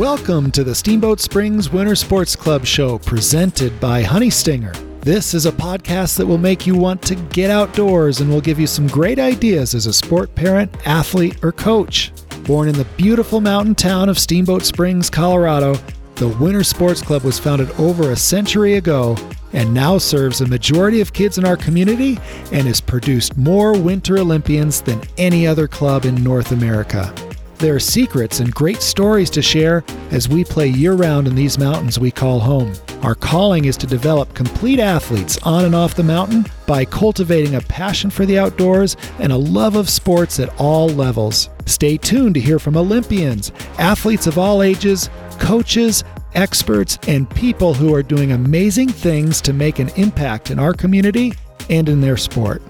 [0.00, 4.72] Welcome to the Steamboat Springs Winter Sports Club show presented by Honey Stinger.
[5.02, 8.58] This is a podcast that will make you want to get outdoors and will give
[8.58, 12.12] you some great ideas as a sport parent, athlete, or coach.
[12.44, 15.74] Born in the beautiful mountain town of Steamboat Springs, Colorado,
[16.14, 19.18] the Winter Sports Club was founded over a century ago
[19.52, 22.18] and now serves a majority of kids in our community
[22.52, 27.14] and has produced more Winter Olympians than any other club in North America.
[27.60, 31.58] There are secrets and great stories to share as we play year round in these
[31.58, 32.72] mountains we call home.
[33.02, 37.60] Our calling is to develop complete athletes on and off the mountain by cultivating a
[37.60, 41.50] passion for the outdoors and a love of sports at all levels.
[41.66, 47.94] Stay tuned to hear from Olympians, athletes of all ages, coaches, experts, and people who
[47.94, 51.34] are doing amazing things to make an impact in our community
[51.68, 52.62] and in their sport.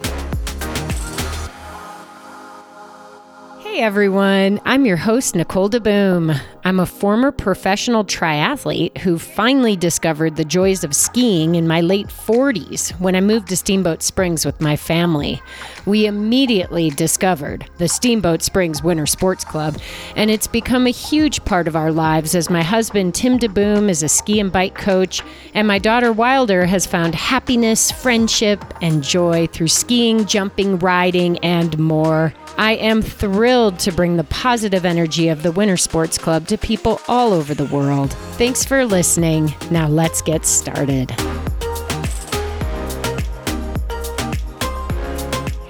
[3.80, 6.38] Everyone, I'm your host, Nicole DeBoom.
[6.64, 12.08] I'm a former professional triathlete who finally discovered the joys of skiing in my late
[12.08, 15.40] 40s when I moved to Steamboat Springs with my family.
[15.86, 19.78] We immediately discovered the Steamboat Springs Winter Sports Club,
[20.14, 24.02] and it's become a huge part of our lives as my husband, Tim DeBoom, is
[24.02, 25.22] a ski and bike coach,
[25.54, 31.78] and my daughter, Wilder, has found happiness, friendship, and joy through skiing, jumping, riding, and
[31.78, 32.34] more.
[32.60, 37.00] I am thrilled to bring the positive energy of the Winter Sports Club to people
[37.08, 38.12] all over the world.
[38.32, 39.54] Thanks for listening.
[39.70, 41.10] Now let's get started.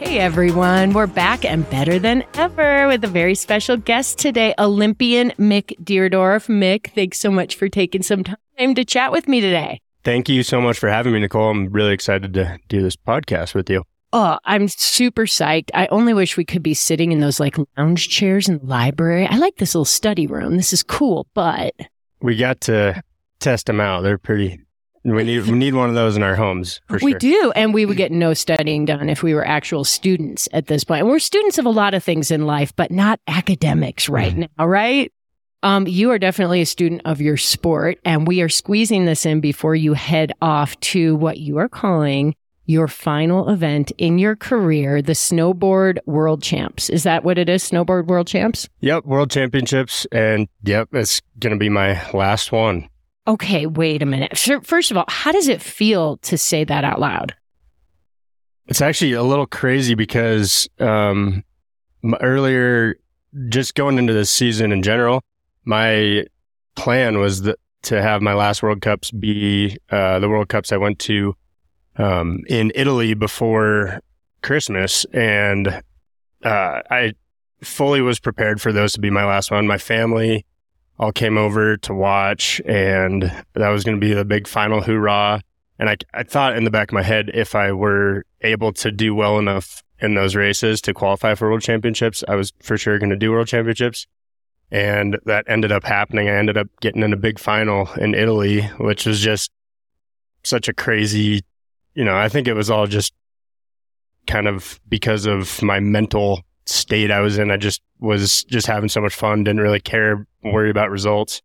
[0.01, 5.31] Hey everyone, we're back and better than ever with a very special guest today, Olympian
[5.39, 6.49] Mick Dierdorff.
[6.49, 9.81] Mick, thanks so much for taking some time to chat with me today.
[10.03, 11.51] Thank you so much for having me, Nicole.
[11.51, 13.85] I'm really excited to do this podcast with you.
[14.13, 15.71] Oh, I'm super psyched.
[15.73, 19.27] I only wish we could be sitting in those like lounge chairs in the library.
[19.27, 20.57] I like this little study room.
[20.57, 21.75] This is cool, but
[22.21, 23.03] we got to
[23.39, 24.03] test them out.
[24.03, 24.61] They're pretty.
[25.05, 26.81] We need we need one of those in our homes.
[27.03, 27.19] we sure.
[27.19, 30.85] do, and we would get no studying done if we were actual students at this
[30.85, 31.03] point.
[31.03, 34.49] And we're students of a lot of things in life, but not academics right mm.
[34.59, 35.11] now, right?
[35.63, 39.41] Um, you are definitely a student of your sport, and we are squeezing this in
[39.41, 42.35] before you head off to what you are calling
[42.71, 46.89] your final event in your career, the Snowboard World Champs.
[46.89, 47.69] Is that what it is?
[47.69, 48.69] Snowboard World Champs?
[48.79, 50.07] Yep, World Championships.
[50.13, 52.89] And yep, it's going to be my last one.
[53.27, 54.39] Okay, wait a minute.
[54.63, 57.35] First of all, how does it feel to say that out loud?
[58.69, 61.43] It's actually a little crazy because um,
[62.21, 62.95] earlier,
[63.49, 65.23] just going into this season in general,
[65.65, 66.25] my
[66.77, 70.77] plan was that, to have my last World Cups be uh, the World Cups I
[70.77, 71.35] went to
[72.01, 74.01] um, in Italy before
[74.43, 75.69] Christmas, and
[76.43, 77.13] uh, I
[77.63, 79.67] fully was prepared for those to be my last one.
[79.67, 80.47] My family
[80.99, 83.23] all came over to watch, and
[83.53, 85.43] that was going to be the big final hoorah.
[85.79, 88.91] And I, I thought in the back of my head, if I were able to
[88.91, 92.99] do well enough in those races to qualify for world championships, I was for sure
[92.99, 94.07] going to do world championships.
[94.71, 96.29] And that ended up happening.
[96.29, 99.51] I ended up getting in a big final in Italy, which was just
[100.45, 101.43] such a crazy
[101.95, 103.13] you know, I think it was all just
[104.27, 107.51] kind of because of my mental state I was in.
[107.51, 111.43] I just was just having so much fun, didn't really care, worry about results.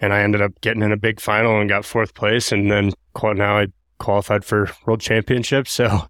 [0.00, 2.52] And I ended up getting in a big final and got fourth place.
[2.52, 2.92] And then
[3.22, 3.66] now I
[3.98, 5.72] qualified for world championships.
[5.72, 6.06] So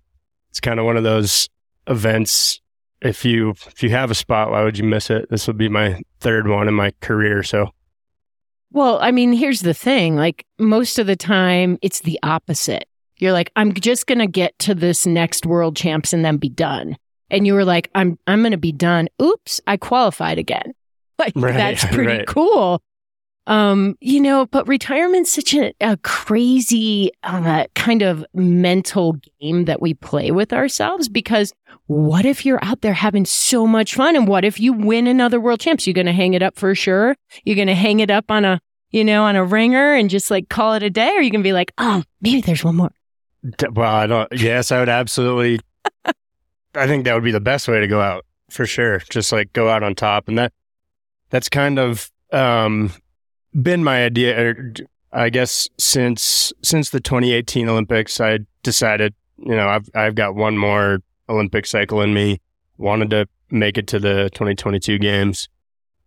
[0.50, 1.48] it's kind of one of those
[1.86, 2.60] events.
[3.00, 5.30] If you, if you have a spot, why would you miss it?
[5.30, 7.42] This will be my third one in my career.
[7.42, 7.70] So
[8.70, 12.86] well, I mean, here's the thing like most of the time, it's the opposite.
[13.18, 16.48] You're like, I'm just going to get to this next world champs and then be
[16.48, 16.96] done.
[17.30, 19.08] And you were like, I'm, I'm going to be done.
[19.20, 20.74] Oops, I qualified again.
[21.20, 22.26] Like right, that's pretty right.
[22.28, 22.80] cool.
[23.48, 29.82] Um, you know, but retirement's such a, a crazy uh, kind of mental game that
[29.82, 31.52] we play with ourselves because
[31.86, 35.40] what if you're out there having so much fun and what if you win another
[35.40, 35.88] world champs?
[35.88, 37.16] You're going to hang it up for sure.
[37.42, 38.60] You're going to hang it up on a,
[38.90, 41.42] you know, on a ringer and just like call it a day or you can
[41.42, 42.92] be like, oh, maybe there's one more.
[43.72, 44.32] Well, I don't.
[44.32, 45.60] Yes, I would absolutely.
[46.74, 49.00] I think that would be the best way to go out for sure.
[49.10, 50.52] Just like go out on top, and that
[51.30, 52.92] that's kind of um,
[53.60, 54.38] been my idea.
[54.38, 54.74] Er,
[55.12, 60.58] I guess since since the 2018 Olympics, I decided you know I've I've got one
[60.58, 60.98] more
[61.28, 62.40] Olympic cycle in me.
[62.76, 65.48] Wanted to make it to the 2022 games,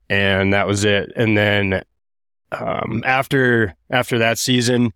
[0.10, 1.12] and that was it.
[1.16, 1.84] And then
[2.52, 4.94] um, after after that season,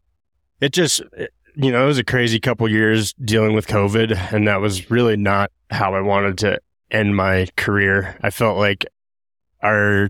[0.61, 1.01] it just
[1.55, 5.17] you know, it was a crazy couple years dealing with COVID, and that was really
[5.17, 6.59] not how I wanted to
[6.91, 8.17] end my career.
[8.21, 8.85] I felt like
[9.61, 10.09] our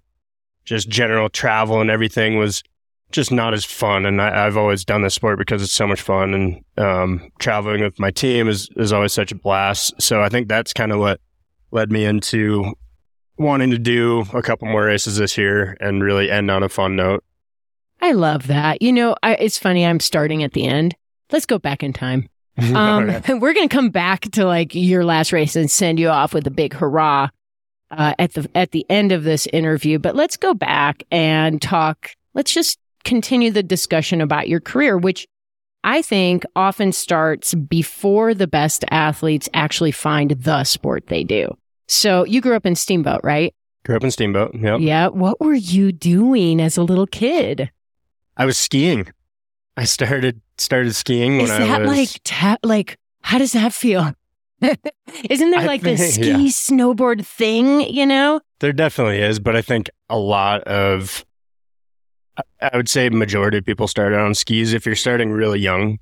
[0.66, 2.64] just general travel and everything was
[3.12, 4.06] just not as fun.
[4.06, 6.34] And I, have always done this sport because it's so much fun.
[6.34, 9.94] And um, traveling with my team is, is always such a blast.
[10.02, 11.22] So I think that's kind of what
[11.72, 12.74] led me into
[13.38, 16.96] wanting to do a couple more races this year and really end on a fun
[16.96, 17.24] note.
[18.02, 18.82] I love that.
[18.82, 19.86] You know, I, it's funny.
[19.86, 20.96] I'm starting at the end.
[21.32, 22.30] Let's go back in time.
[22.58, 26.34] Um, we're going to come back to like your last race and send you off
[26.34, 27.28] with a big hurrah
[27.92, 30.00] uh, at the at the end of this interview.
[30.00, 32.12] But let's go back and talk.
[32.34, 35.28] Let's just continue the discussion about your career, which
[35.84, 41.56] I think often starts before the best athletes actually find the sport they do.
[41.88, 43.54] So you grew up in Steamboat, right?
[43.86, 44.56] Grew up in Steamboat.
[44.56, 44.80] Yep.
[44.80, 45.08] Yeah.
[45.10, 47.70] What were you doing as a little kid?
[48.36, 49.08] I was skiing.
[49.78, 53.74] I started started skiing when Is I that was like ta- like how does that
[53.74, 54.14] feel?
[55.30, 56.50] Isn't there I like this think- ski yeah.
[56.50, 57.82] snowboard thing?
[57.82, 58.42] You know?
[58.60, 61.26] There definitely is, but I think a lot of,
[62.38, 64.74] I- I would say, majority of people start out on skis.
[64.74, 66.00] If you're starting really young,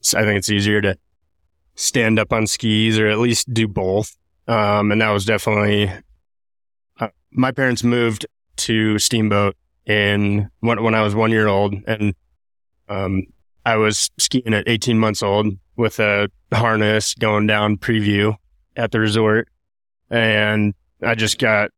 [0.00, 0.96] so I think it's easier to
[1.76, 4.16] stand up on skis or at least do both.
[4.48, 5.90] Um, and that was definitely.
[6.98, 8.26] Uh, my parents moved
[8.56, 9.56] to Steamboat
[9.86, 12.14] in when when I was one year old, and
[12.88, 13.26] um,
[13.64, 18.36] I was skiing at 18 months old with a harness going down preview
[18.76, 19.48] at the resort,
[20.10, 21.70] and I just got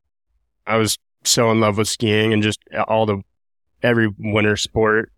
[0.67, 3.23] I was so in love with skiing and just all the
[3.83, 5.13] every winter sport,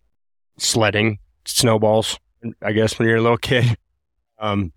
[0.59, 2.19] sledding, snowballs.
[2.63, 3.77] I guess when you're a little kid,
[4.39, 4.73] um,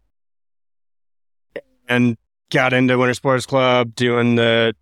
[1.87, 2.17] and
[2.49, 4.75] got into Winter Sports Club doing the.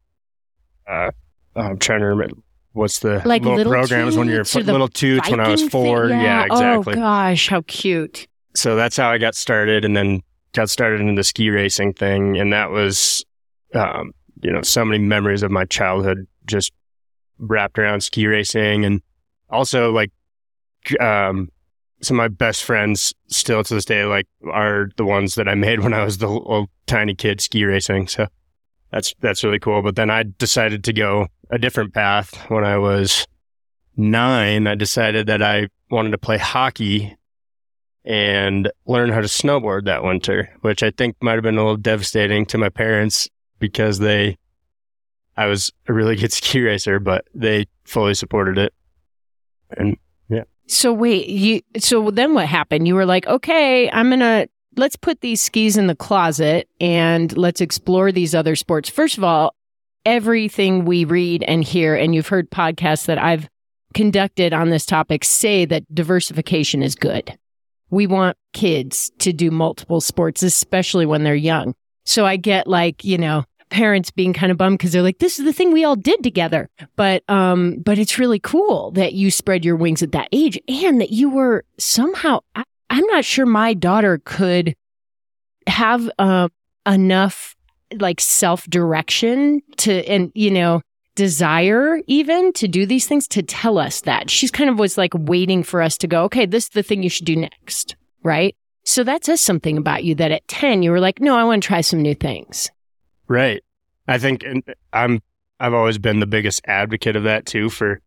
[0.87, 1.11] Uh,
[1.55, 2.41] I'm trying to remember
[2.77, 6.07] what's the Like little, Little programs when you're the little toots when I was four.
[6.09, 6.93] Yeah, exactly.
[6.93, 8.27] Oh gosh, how cute.
[8.55, 10.21] so that's how I got started, and then
[10.53, 13.25] got started in the ski racing thing, and that was,
[13.73, 16.71] um, you know, so many memories of my childhood just
[17.39, 19.01] wrapped around ski racing, and
[19.49, 20.11] also like,
[20.99, 21.49] um,
[22.01, 25.55] some of my best friends still to this day like are the ones that I
[25.55, 28.07] made when I was the little tiny kid ski racing.
[28.07, 28.27] So
[28.91, 29.81] that's that's really cool.
[29.81, 33.27] But then I decided to go a different path when I was
[33.95, 34.67] nine.
[34.67, 37.15] I decided that I wanted to play hockey
[38.05, 41.77] and learn how to snowboard that winter, which I think might have been a little
[41.77, 43.29] devastating to my parents
[43.59, 44.37] because they,
[45.35, 48.73] I was a really good ski racer, but they fully supported it.
[49.75, 49.97] And
[50.29, 50.43] yeah.
[50.67, 52.87] So wait, you so then what happened?
[52.87, 54.47] You were like, "Okay, I'm going to
[54.77, 59.25] let's put these skis in the closet and let's explore these other sports." First of
[59.25, 59.55] all,
[60.07, 63.49] everything we read and hear and you've heard podcasts that I've
[63.93, 67.37] conducted on this topic say that diversification is good.
[67.89, 71.75] We want kids to do multiple sports, especially when they're young.
[72.05, 75.39] So I get like, you know, parents being kind of bummed because they're like, this
[75.39, 76.69] is the thing we all did together.
[76.95, 81.01] But, um, but it's really cool that you spread your wings at that age and
[81.01, 84.73] that you were somehow, I, I'm not sure my daughter could
[85.67, 86.47] have, uh,
[86.85, 87.56] enough
[87.99, 90.81] like self direction to, and, you know,
[91.15, 95.11] desire even to do these things to tell us that she's kind of was like
[95.15, 97.95] waiting for us to go, okay, this is the thing you should do next.
[98.23, 98.55] Right.
[98.83, 101.63] So that says something about you that at 10, you were like, no, I want
[101.63, 102.69] to try some new things.
[103.27, 103.63] Right.
[104.07, 104.63] I think and
[104.93, 105.21] I'm
[105.59, 107.99] I've always been the biggest advocate of that too for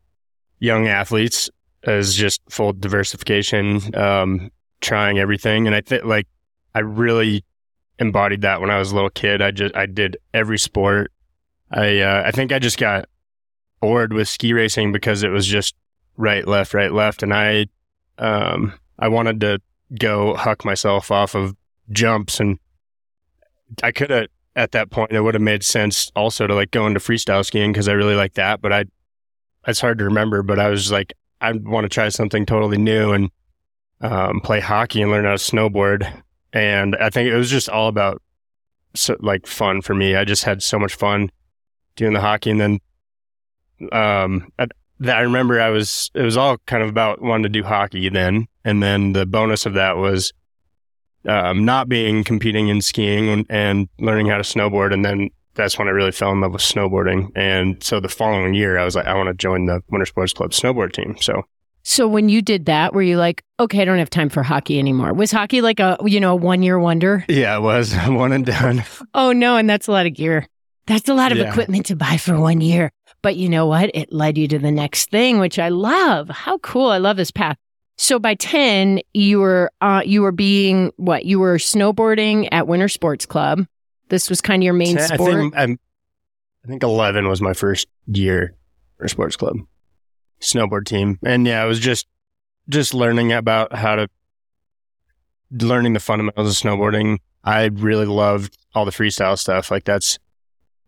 [0.59, 1.49] young athletes
[1.83, 5.67] as just full diversification, um, trying everything.
[5.67, 6.27] And I think like
[6.73, 7.43] I really
[8.01, 9.41] embodied that when I was a little kid.
[9.41, 11.11] I just I did every sport.
[11.71, 13.07] I uh, I think I just got
[13.79, 15.75] bored with ski racing because it was just
[16.17, 17.67] right, left, right, left, and I
[18.17, 19.61] um I wanted to
[19.97, 21.55] go huck myself off of
[21.91, 22.59] jumps and
[23.83, 26.85] I could have at that point, it would have made sense also to like go
[26.87, 28.61] into freestyle skiing because I really like that.
[28.61, 28.85] But I,
[29.67, 30.43] it's hard to remember.
[30.43, 33.31] But I was like, I want to try something totally new and
[34.01, 36.21] um, play hockey and learn how to snowboard.
[36.53, 38.21] And I think it was just all about
[38.93, 40.15] so, like fun for me.
[40.15, 41.31] I just had so much fun
[41.95, 42.51] doing the hockey.
[42.51, 42.79] And then
[43.91, 44.67] um, I,
[45.05, 48.47] I remember I was, it was all kind of about wanting to do hockey then.
[48.65, 50.33] And then the bonus of that was
[51.25, 54.93] um, not being competing in skiing and, and learning how to snowboard.
[54.93, 57.29] And then that's when I really fell in love with snowboarding.
[57.35, 60.33] And so the following year, I was like, I want to join the Winter Sports
[60.33, 61.15] Club snowboard team.
[61.19, 61.43] So
[61.83, 64.77] So when you did that, were you like, okay, I don't have time for hockey
[64.79, 65.13] anymore?
[65.13, 67.25] Was hockey like a, you know, one year wonder?
[67.27, 68.83] yeah, it was one and done.
[69.13, 70.47] Oh no, and that's a lot of gear.
[70.87, 71.49] That's a lot of Yeah.
[71.49, 72.91] equipment to buy for one year.
[73.21, 73.91] But you know what?
[73.93, 76.29] It led you to the next thing, which I love.
[76.29, 76.89] How cool.
[76.89, 77.55] I love this path.
[77.97, 81.25] So by 10, you were uh you were being what?
[81.25, 83.65] You were snowboarding at Winter Sports Club.
[84.09, 85.33] This was kind of your main I sport.
[85.35, 85.79] think I'm,
[86.65, 88.55] I think 11 was my first year
[88.97, 89.57] for Sports Club
[90.41, 91.19] snowboard team.
[91.23, 92.07] And yeah, it was just
[92.69, 94.07] just learning about how to
[95.51, 97.19] learning the fundamentals of snowboarding.
[97.43, 99.71] I really loved all the freestyle stuff.
[99.71, 100.19] Like that's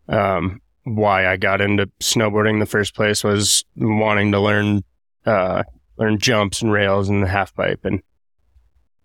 [0.08, 4.84] um, why I got into snowboarding in the first place was wanting to learn
[5.26, 5.62] uh,
[5.96, 8.02] learn jumps and rails and the half pipe, and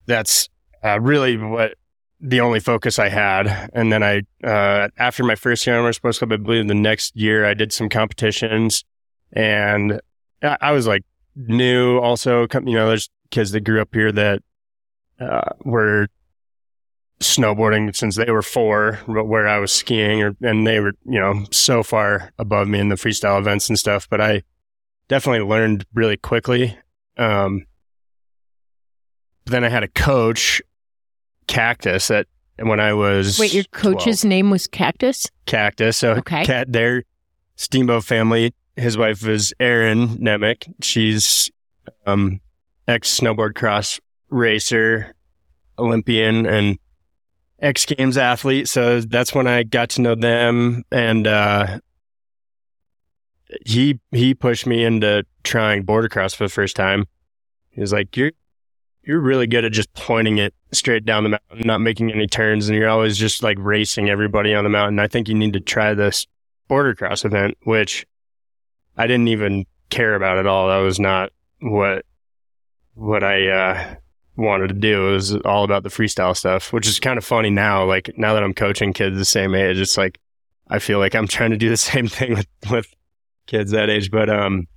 [0.05, 0.49] that's
[0.83, 1.75] uh, really what
[2.19, 3.69] the only focus I had.
[3.73, 6.73] And then I, uh, after my first year on my sports club, I believe the
[6.73, 8.83] next year I did some competitions,
[9.31, 10.01] and
[10.43, 11.03] I, I was like
[11.35, 11.97] new.
[11.99, 14.41] Also, you know, there's kids that grew up here that
[15.19, 16.07] uh, were
[17.19, 21.19] snowboarding since they were four, but where I was skiing, or, and they were, you
[21.19, 24.07] know, so far above me in the freestyle events and stuff.
[24.09, 24.43] But I
[25.07, 26.77] definitely learned really quickly.
[27.17, 27.65] Um,
[29.45, 30.61] then I had a coach,
[31.47, 32.27] Cactus, that
[32.57, 35.27] when I was wait, your coach's 12, name was Cactus.
[35.45, 35.97] Cactus.
[35.97, 37.03] So okay, cat, their
[37.55, 38.53] Steamboat family.
[38.79, 40.73] His wife is Erin Nemec.
[40.81, 41.51] She's
[42.05, 42.39] um,
[42.87, 45.13] ex snowboard cross racer,
[45.77, 46.77] Olympian, and
[47.61, 48.67] X Games athlete.
[48.67, 51.79] So that's when I got to know them, and uh,
[53.65, 57.05] he he pushed me into trying boardercross for the first time.
[57.69, 58.31] He was like, "You're
[59.03, 62.69] you're really good at just pointing it straight down the mountain, not making any turns,
[62.69, 64.99] and you're always just like racing everybody on the mountain.
[64.99, 66.27] I think you need to try this
[66.69, 68.05] boardercross event, which
[68.97, 70.67] I didn't even care about it all.
[70.67, 71.31] That was not
[71.61, 72.05] what
[72.93, 73.95] what I uh,
[74.35, 75.09] wanted to do.
[75.09, 77.85] It was all about the freestyle stuff, which is kind of funny now.
[77.85, 80.19] Like now that I'm coaching kids the same age, it's like
[80.67, 82.93] I feel like I'm trying to do the same thing with, with
[83.47, 84.11] kids that age.
[84.11, 84.67] But um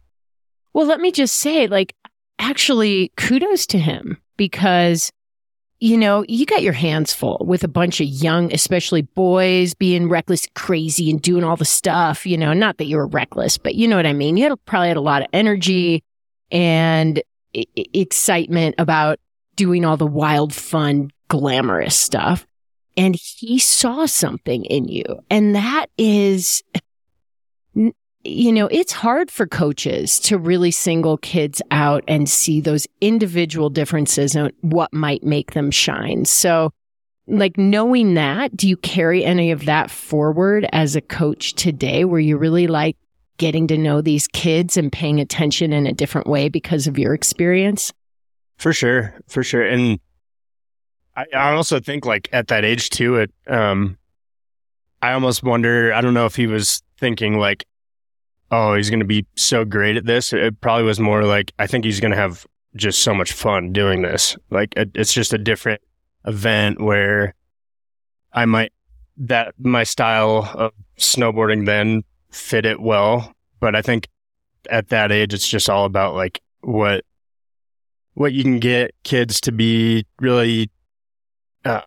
[0.72, 1.94] Well, let me just say, like,
[2.38, 5.12] actually kudos to him because
[5.82, 10.08] you know, you got your hands full with a bunch of young, especially boys being
[10.08, 12.24] reckless, crazy, and doing all the stuff.
[12.24, 14.36] You know, not that you were reckless, but you know what I mean.
[14.36, 16.04] You had probably had a lot of energy
[16.52, 17.20] and
[17.56, 19.18] I- excitement about
[19.56, 22.46] doing all the wild, fun, glamorous stuff.
[22.96, 25.04] And he saw something in you.
[25.30, 26.62] And that is,
[28.24, 33.70] you know, it's hard for coaches to really single kids out and see those individual
[33.70, 36.24] differences and what might make them shine.
[36.24, 36.72] So,
[37.26, 42.20] like knowing that, do you carry any of that forward as a coach today where
[42.20, 42.96] you really like
[43.38, 47.14] getting to know these kids and paying attention in a different way because of your
[47.14, 47.92] experience?
[48.56, 49.98] For sure, for sure, and
[51.16, 53.98] I, I also think like at that age too, it um,
[55.00, 55.92] I almost wonder.
[55.92, 57.64] I don't know if he was thinking like,
[58.52, 60.32] oh, he's going to be so great at this.
[60.32, 63.72] It probably was more like, I think he's going to have just so much fun
[63.72, 64.36] doing this.
[64.50, 65.80] Like it, it's just a different
[66.26, 67.34] event where
[68.32, 68.72] I might
[69.16, 74.08] that my style of snowboarding then fit it well, but I think
[74.70, 77.04] at that age it's just all about like what
[78.14, 80.70] what you can get kids to be really
[81.64, 81.80] uh,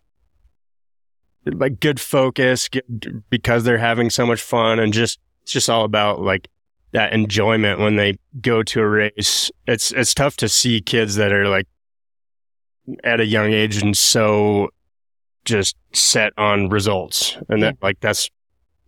[1.46, 2.70] like good focus
[3.30, 6.48] because they're having so much fun and just it's just all about like
[6.96, 9.52] that enjoyment when they go to a race.
[9.68, 11.68] It's it's tough to see kids that are like
[13.04, 14.70] at a young age and so
[15.44, 18.30] just set on results and that like that's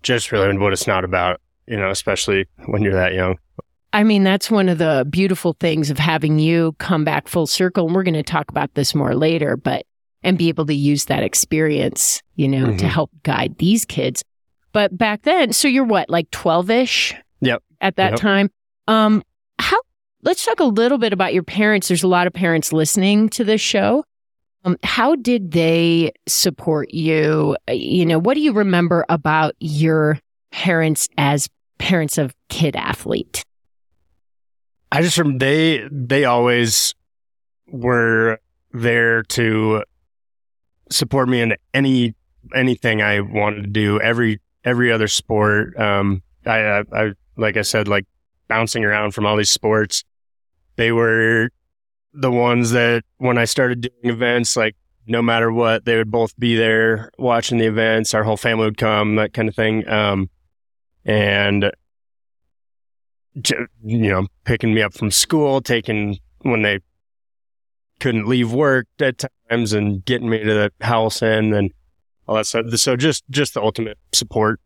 [0.03, 3.37] just really what it's not about, you know, especially when you're that young.
[3.91, 7.87] I mean, that's one of the beautiful things of having you come back full circle.
[7.87, 9.85] And we're going to talk about this more later, but
[10.23, 12.77] and be able to use that experience, you know, mm-hmm.
[12.77, 14.23] to help guide these kids.
[14.71, 17.15] But back then, so you're what, like 12 ish?
[17.81, 18.19] At that yep.
[18.19, 18.49] time.
[18.87, 19.23] Um,
[19.59, 19.79] how,
[20.23, 21.87] let's talk a little bit about your parents.
[21.87, 24.03] There's a lot of parents listening to this show.
[24.63, 27.55] Um, how did they support you?
[27.69, 30.19] You know, what do you remember about your
[30.51, 33.45] parents as parents of kid athlete?
[34.91, 36.95] I just from they they always
[37.67, 38.39] were
[38.71, 39.83] there to
[40.89, 42.15] support me in any
[42.55, 43.99] anything I wanted to do.
[43.99, 45.77] Every every other sport.
[45.79, 48.05] Um, I, I, I like I said, like
[48.47, 50.03] bouncing around from all these sports.
[50.75, 51.49] They were
[52.13, 54.75] the ones that when I started doing events, like
[55.05, 58.13] no matter what, they would both be there watching the events.
[58.13, 59.87] Our whole family would come, that kind of thing.
[59.87, 60.29] Um,
[61.05, 61.71] and
[63.83, 66.79] you know, picking me up from school, taking when they
[67.99, 71.71] couldn't leave work at times and getting me to the house and and
[72.27, 72.65] all that stuff.
[72.75, 74.59] So just, just the ultimate support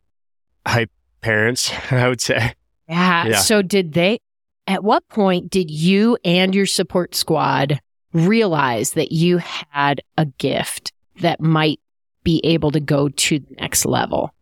[0.65, 2.53] hype parents, I would say.
[2.91, 3.25] Yeah.
[3.27, 3.37] yeah.
[3.37, 4.19] So did they,
[4.67, 7.79] at what point did you and your support squad
[8.13, 11.79] realize that you had a gift that might
[12.23, 14.33] be able to go to the next level?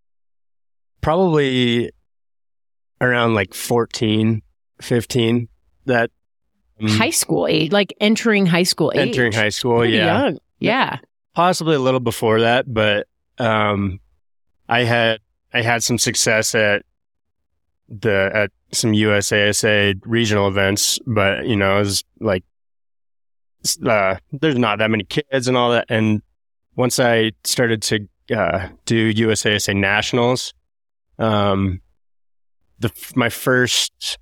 [1.02, 1.92] Probably
[3.00, 4.42] around like 14,
[4.82, 5.48] 15.
[5.86, 6.12] That
[6.82, 9.10] mm, high school age, like entering high school age.
[9.10, 10.24] Entering high school, Pretty yeah.
[10.24, 10.40] Young.
[10.60, 10.98] Yeah.
[11.36, 14.00] Possibly a little before that, but um,
[14.68, 15.20] I had
[15.54, 16.84] I had some success at
[17.90, 22.44] the at some USASA regional events, but you know, it was like
[23.86, 25.86] uh, there's not that many kids and all that.
[25.90, 26.22] And
[26.76, 30.54] once I started to uh, do USASA nationals,
[31.18, 31.82] um,
[32.80, 34.18] the my first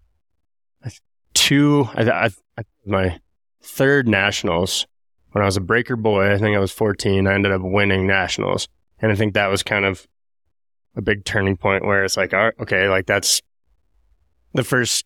[1.33, 3.19] two, I, I, my
[3.61, 4.87] third nationals
[5.31, 6.33] when I was a breaker boy.
[6.33, 7.27] I think I was 14.
[7.27, 8.67] I ended up winning nationals,
[8.99, 10.07] and I think that was kind of
[10.95, 13.41] a big turning point where it's like, okay, like that's
[14.57, 15.05] the first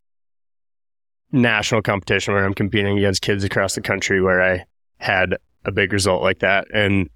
[1.31, 4.65] national competition where I'm competing against kids across the country where I
[4.98, 6.67] had a big result like that.
[6.74, 7.10] And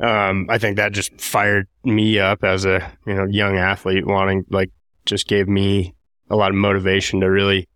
[0.00, 4.44] um, I think that just fired me up as a you know young athlete, wanting
[4.50, 4.70] like
[5.06, 5.94] just gave me
[6.28, 7.68] a lot of motivation to really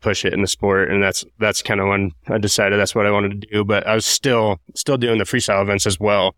[0.00, 0.90] push it in the sport.
[0.90, 3.64] And that's that's kind of when I decided that's what I wanted to do.
[3.64, 6.36] But I was still still doing the freestyle events as well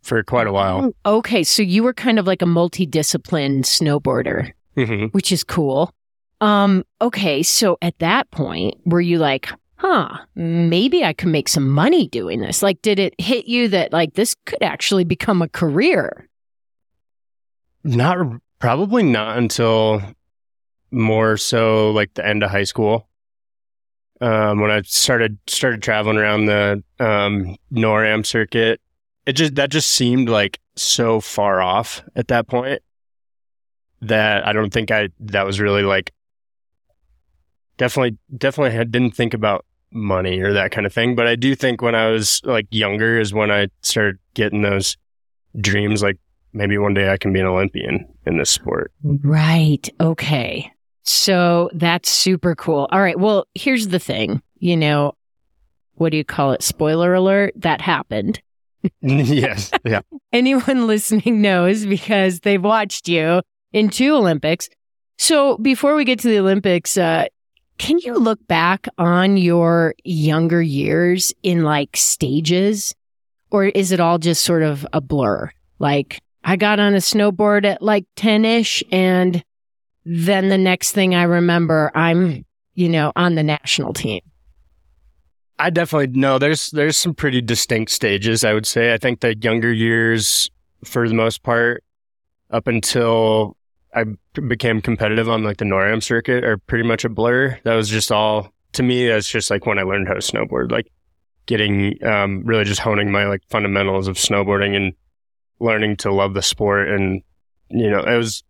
[0.00, 0.92] for quite a while.
[1.04, 5.06] Okay, so you were kind of like a multidiscipline snowboarder, mm-hmm.
[5.06, 5.92] which is cool.
[6.40, 11.68] Um, okay, so at that point, were you like, huh, maybe I could make some
[11.68, 12.62] money doing this?
[12.62, 16.28] Like, did it hit you that like this could actually become a career?
[17.82, 18.18] Not
[18.58, 20.02] probably not until
[20.90, 23.08] more so like the end of high school.
[24.20, 28.80] Um, when I started started traveling around the um, NORAM circuit,
[29.26, 32.80] it just that just seemed like so far off at that point
[34.08, 36.12] that I don't think I that was really like
[37.76, 41.14] definitely definitely had, didn't think about money or that kind of thing.
[41.14, 44.96] But I do think when I was like younger is when I started getting those
[45.60, 46.18] dreams like
[46.52, 48.92] maybe one day I can be an Olympian in this sport.
[49.02, 49.88] Right.
[50.00, 50.70] Okay.
[51.04, 52.88] So that's super cool.
[52.90, 53.18] All right.
[53.18, 54.42] Well, here's the thing.
[54.58, 55.12] You know,
[55.94, 56.62] what do you call it?
[56.62, 57.52] Spoiler alert.
[57.56, 58.40] That happened.
[59.00, 59.70] yes.
[59.84, 60.00] Yeah.
[60.32, 63.42] Anyone listening knows because they've watched you
[63.74, 64.70] in two Olympics.
[65.18, 67.26] So before we get to the Olympics, uh,
[67.76, 72.94] can you look back on your younger years in like stages?
[73.50, 75.50] Or is it all just sort of a blur?
[75.78, 79.44] Like, I got on a snowboard at like 10 ish, and
[80.04, 84.20] then the next thing I remember, I'm, you know, on the national team.
[85.58, 88.92] I definitely know there's there's some pretty distinct stages, I would say.
[88.92, 90.50] I think the younger years,
[90.84, 91.84] for the most part,
[92.50, 93.56] up until
[93.94, 94.04] I
[94.40, 97.58] became competitive on like the NORAM circuit are pretty much a blur.
[97.64, 99.06] That was just all to me.
[99.06, 100.90] That's just like when I learned how to snowboard, like
[101.46, 104.94] getting um, really just honing my like fundamentals of snowboarding and
[105.60, 106.88] learning to love the sport.
[106.88, 107.22] And
[107.68, 108.42] you know, it was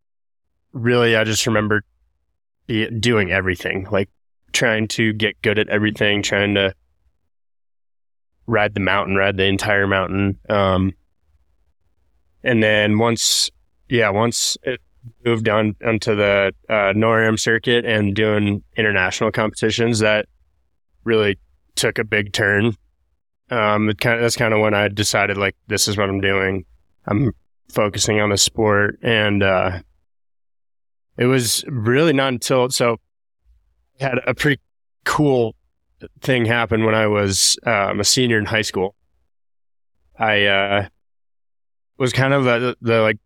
[0.73, 1.83] really I just remember
[2.67, 4.09] be, doing everything, like
[4.53, 6.75] trying to get good at everything, trying to
[8.47, 10.39] ride the mountain, ride the entire mountain.
[10.49, 10.93] Um,
[12.43, 13.51] and then once,
[13.89, 14.81] yeah, once it
[15.25, 20.27] moved on onto the uh, NORAM circuit and doing international competitions, that
[21.05, 21.39] really
[21.75, 22.77] took a big turn.
[23.51, 26.65] Um, kind of, that's kind of when I decided like this is what I'm doing.
[27.07, 27.33] I'm
[27.69, 29.81] focusing on the sport, and uh,
[31.19, 32.99] it was really not until so
[34.01, 34.61] I had a pretty
[35.05, 35.55] cool
[36.21, 38.95] thing happen when I was um, a senior in high school.
[40.19, 40.89] I uh,
[41.99, 43.19] was kind of the like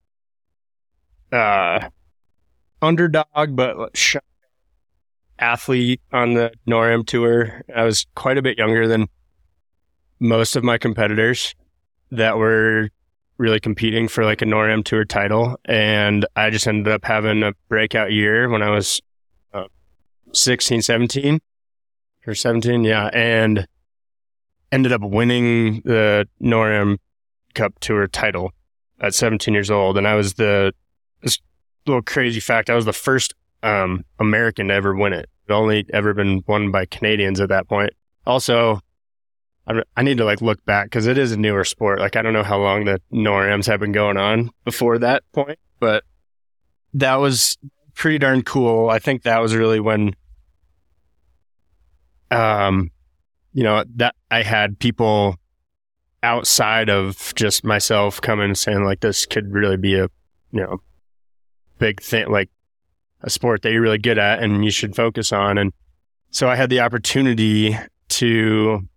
[1.32, 1.88] uh,
[2.82, 3.94] underdog, but
[5.38, 7.62] athlete on the NORAM tour.
[7.74, 9.06] I was quite a bit younger than
[10.20, 11.54] most of my competitors
[12.10, 12.88] that were
[13.36, 15.58] really competing for like a NORAM tour title.
[15.64, 19.00] And I just ended up having a breakout year when I was
[19.54, 19.64] uh,
[20.32, 21.40] 16, 17
[22.26, 22.84] or 17.
[22.84, 23.10] Yeah.
[23.12, 23.66] And
[24.72, 26.98] ended up winning the NORAM
[27.54, 28.52] Cup Tour title
[29.00, 29.96] at 17 years old.
[29.96, 30.72] And I was the
[31.22, 31.38] this
[31.86, 32.70] little crazy fact.
[32.70, 35.28] I was the first um, American to ever win it.
[35.48, 37.92] It only ever been won by Canadians at that point.
[38.26, 38.80] Also,
[39.66, 42.00] I, I need to like look back because it is a newer sport.
[42.00, 45.58] Like I don't know how long the NORAMs have been going on before that point,
[45.80, 46.04] but
[46.94, 47.58] that was
[47.94, 48.88] pretty darn cool.
[48.90, 50.14] I think that was really when,
[52.30, 52.90] um,
[53.52, 55.36] you know, that I had people
[56.22, 60.08] outside of just myself coming and saying like this could really be a,
[60.52, 60.80] you know,
[61.78, 62.50] big thing, like
[63.22, 65.58] a sport that you're really good at and you should focus on.
[65.58, 65.72] And
[66.30, 67.76] so I had the opportunity
[68.08, 68.88] to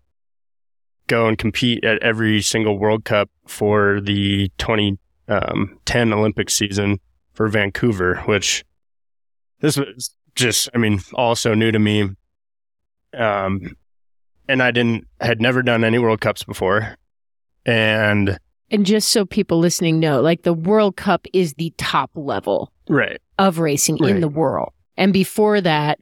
[1.07, 6.99] go and compete at every single World Cup for the 2010 um, Olympic season
[7.33, 8.63] for Vancouver, which
[9.59, 12.09] this was just, I mean, also new to me.
[13.13, 13.75] Um,
[14.47, 16.95] and I didn't, had never done any World Cups before.
[17.65, 18.37] And,
[18.71, 23.19] And just so people listening know, like the World Cup is the top level right.
[23.37, 24.71] of racing in the world.
[24.97, 25.99] And before that,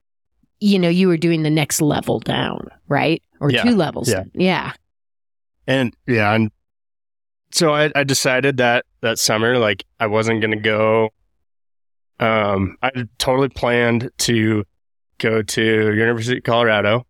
[0.59, 3.23] you know, you were doing the next level down, right?
[3.39, 3.63] Or Yeah.
[3.63, 4.09] two levels.
[4.09, 4.23] Yeah.
[4.33, 4.73] Yeah.
[5.67, 6.51] And yeah, and
[7.51, 11.09] so I, I decided that that summer, like I wasn't gonna go.
[12.19, 14.65] Um, I totally planned to
[15.19, 17.05] go to University of Colorado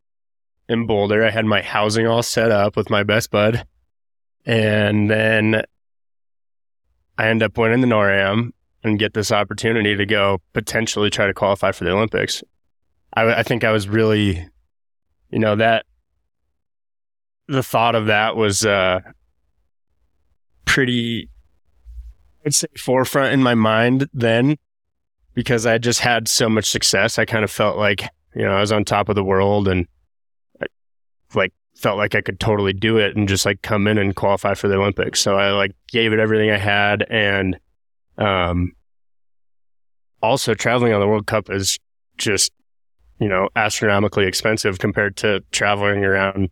[0.67, 1.25] in Boulder.
[1.25, 3.65] I had my housing all set up with my best bud,
[4.45, 5.63] and then
[7.17, 8.51] I end up winning the NORAM
[8.83, 12.43] and get this opportunity to go potentially try to qualify for the Olympics.
[13.13, 14.47] I, I think I was really,
[15.29, 15.85] you know, that
[17.47, 19.01] the thought of that was uh,
[20.65, 21.29] pretty,
[22.45, 24.57] I'd say, forefront in my mind then
[25.33, 27.19] because I just had so much success.
[27.19, 28.03] I kind of felt like,
[28.35, 29.87] you know, I was on top of the world and
[31.33, 34.53] like felt like I could totally do it and just like come in and qualify
[34.53, 35.21] for the Olympics.
[35.21, 37.57] So I like gave it everything I had and
[38.17, 38.73] um
[40.21, 41.79] also traveling on the World Cup is
[42.17, 42.51] just
[43.19, 46.49] you know astronomically expensive compared to traveling around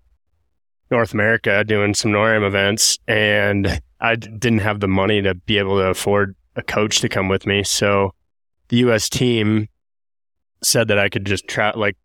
[0.89, 5.77] North America doing some NORAM events and I didn't have the money to be able
[5.79, 7.63] to afford a coach to come with me.
[7.63, 8.13] So
[8.69, 9.67] the US team
[10.63, 11.97] said that I could just try like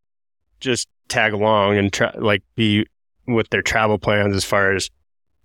[0.59, 2.87] just tag along and try like be
[3.27, 4.91] with their travel plans as far as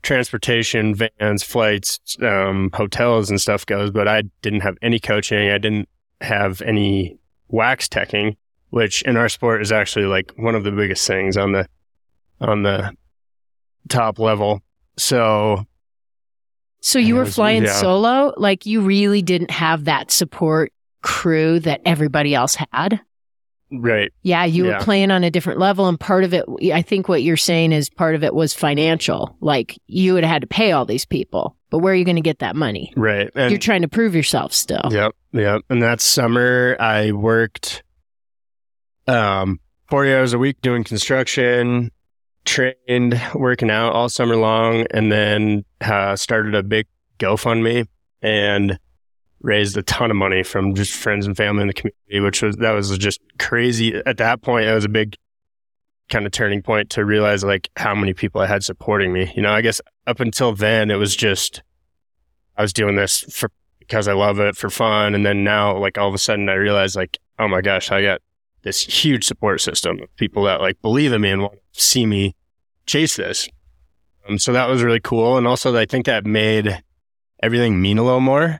[0.03, 5.49] transportation, vans, flights, um, hotels and stuff goes, but I didn't have any coaching.
[5.49, 5.89] I didn't
[6.21, 7.17] have any
[7.49, 8.35] wax teching,
[8.69, 11.67] which in our sport is actually like one of the biggest things on the
[12.39, 12.93] on the
[13.89, 14.61] top level.
[14.97, 15.65] So
[16.81, 17.73] So you were was- flying yeah.
[17.73, 18.33] solo?
[18.37, 22.99] Like you really didn't have that support crew that everybody else had?
[23.71, 24.77] Right, Yeah, you Yeah.
[24.79, 25.87] were playing on a different level.
[25.87, 29.35] And part of it, I think what you're saying is part of it was financial.
[29.41, 32.15] Like you would have had to pay all these people, but where are you going
[32.15, 32.93] to get that money?
[32.95, 33.29] right.
[33.35, 34.89] And you're trying to prove yourself still.
[34.91, 35.61] Yep, yep.
[35.69, 37.83] And that summer, I worked
[39.07, 41.91] um, 40 hours a week doing construction,
[42.45, 46.87] trained, working out all summer long, and then uh, started a big
[47.19, 47.87] GoFundMe
[48.21, 48.79] and
[49.41, 52.55] raised a ton of money from just friends and family in the community, which was
[52.57, 53.95] that was just crazy.
[54.05, 55.15] At that point, it was a big
[56.09, 59.31] kind of turning point to realize like how many people I had supporting me.
[59.35, 61.61] You know, I guess up until then, it was just
[62.57, 65.15] I was doing this for because I love it for fun.
[65.15, 68.01] And then now, like all of a sudden, I realize, like, oh my gosh, I
[68.01, 68.21] got
[68.63, 72.05] this huge support system of people that like believe in me and want to see
[72.05, 72.35] me
[72.85, 73.47] chase this.
[74.27, 75.37] Um, so that was really cool.
[75.37, 76.83] And also, I think that made
[77.41, 78.59] everything mean a little more.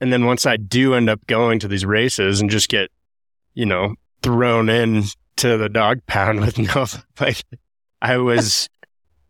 [0.00, 2.90] And then once I do end up going to these races and just get,
[3.54, 5.04] you know, thrown in
[5.36, 6.86] to the dog pound with no,
[7.20, 7.42] like,
[8.00, 8.68] I was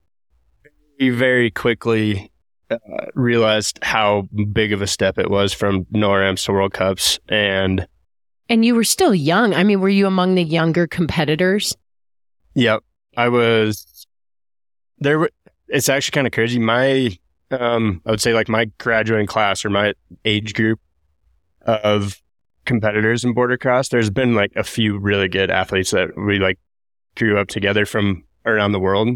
[0.98, 2.31] very, very quickly
[2.70, 2.76] uh,
[3.14, 7.18] realized how big of a step it was from NORAMs to World Cups.
[7.28, 7.87] And
[8.48, 9.54] And you were still young.
[9.54, 11.74] I mean, were you among the younger competitors?
[12.54, 12.83] yep,
[13.16, 14.07] I was
[14.98, 15.18] there.
[15.20, 15.31] were-
[15.68, 16.59] It's actually kind of crazy.
[16.59, 17.16] My,
[17.51, 20.81] um, I would say like my graduating class or my age group
[21.63, 22.21] of
[22.65, 26.59] competitors in boardercross, there's been like a few really good athletes that we like
[27.17, 29.09] grew up together from around the world.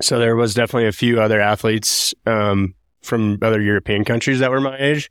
[0.00, 4.60] So there was definitely a few other athletes um, from other European countries that were
[4.60, 5.10] my age,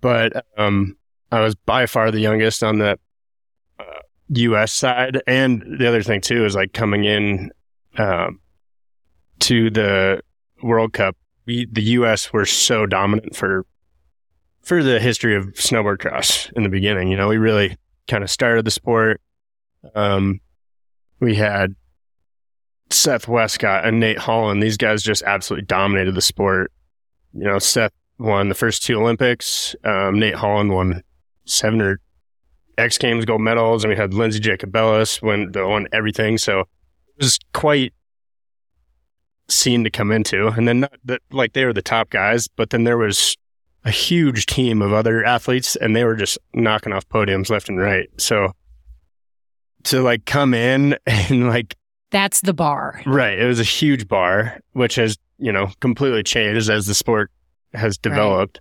[0.00, 0.96] but um,
[1.32, 2.98] I was by far the youngest on the
[3.78, 4.72] uh, U.S.
[4.72, 5.20] side.
[5.26, 7.50] And the other thing too is like coming in
[7.98, 8.40] um,
[9.40, 10.22] to the
[10.62, 12.32] World Cup, we, the U.S.
[12.32, 13.66] were so dominant for
[14.62, 17.08] for the history of snowboard cross in the beginning.
[17.08, 17.76] You know, we really
[18.08, 19.20] kind of started the sport.
[19.94, 20.40] Um,
[21.20, 21.74] we had
[22.90, 24.62] Seth Wescott and Nate Holland.
[24.62, 26.72] These guys just absolutely dominated the sport.
[27.34, 29.76] You know, Seth won the first two Olympics.
[29.84, 31.02] Um, Nate Holland won
[31.44, 32.00] seven or
[32.78, 36.38] X Games gold medals, and we had Lindsey Jacobellis win the won everything.
[36.38, 36.66] So it
[37.18, 37.92] was quite
[39.48, 40.48] scene to come into.
[40.48, 43.36] And then not that like they were the top guys, but then there was
[43.84, 47.78] a huge team of other athletes, and they were just knocking off podiums left and
[47.78, 48.08] right.
[48.18, 48.52] So
[49.84, 51.76] to like come in and like
[52.10, 53.02] That's the bar.
[53.06, 53.38] Right.
[53.38, 57.30] It was a huge bar, which has, you know, completely changed as the sport
[57.74, 58.60] has developed.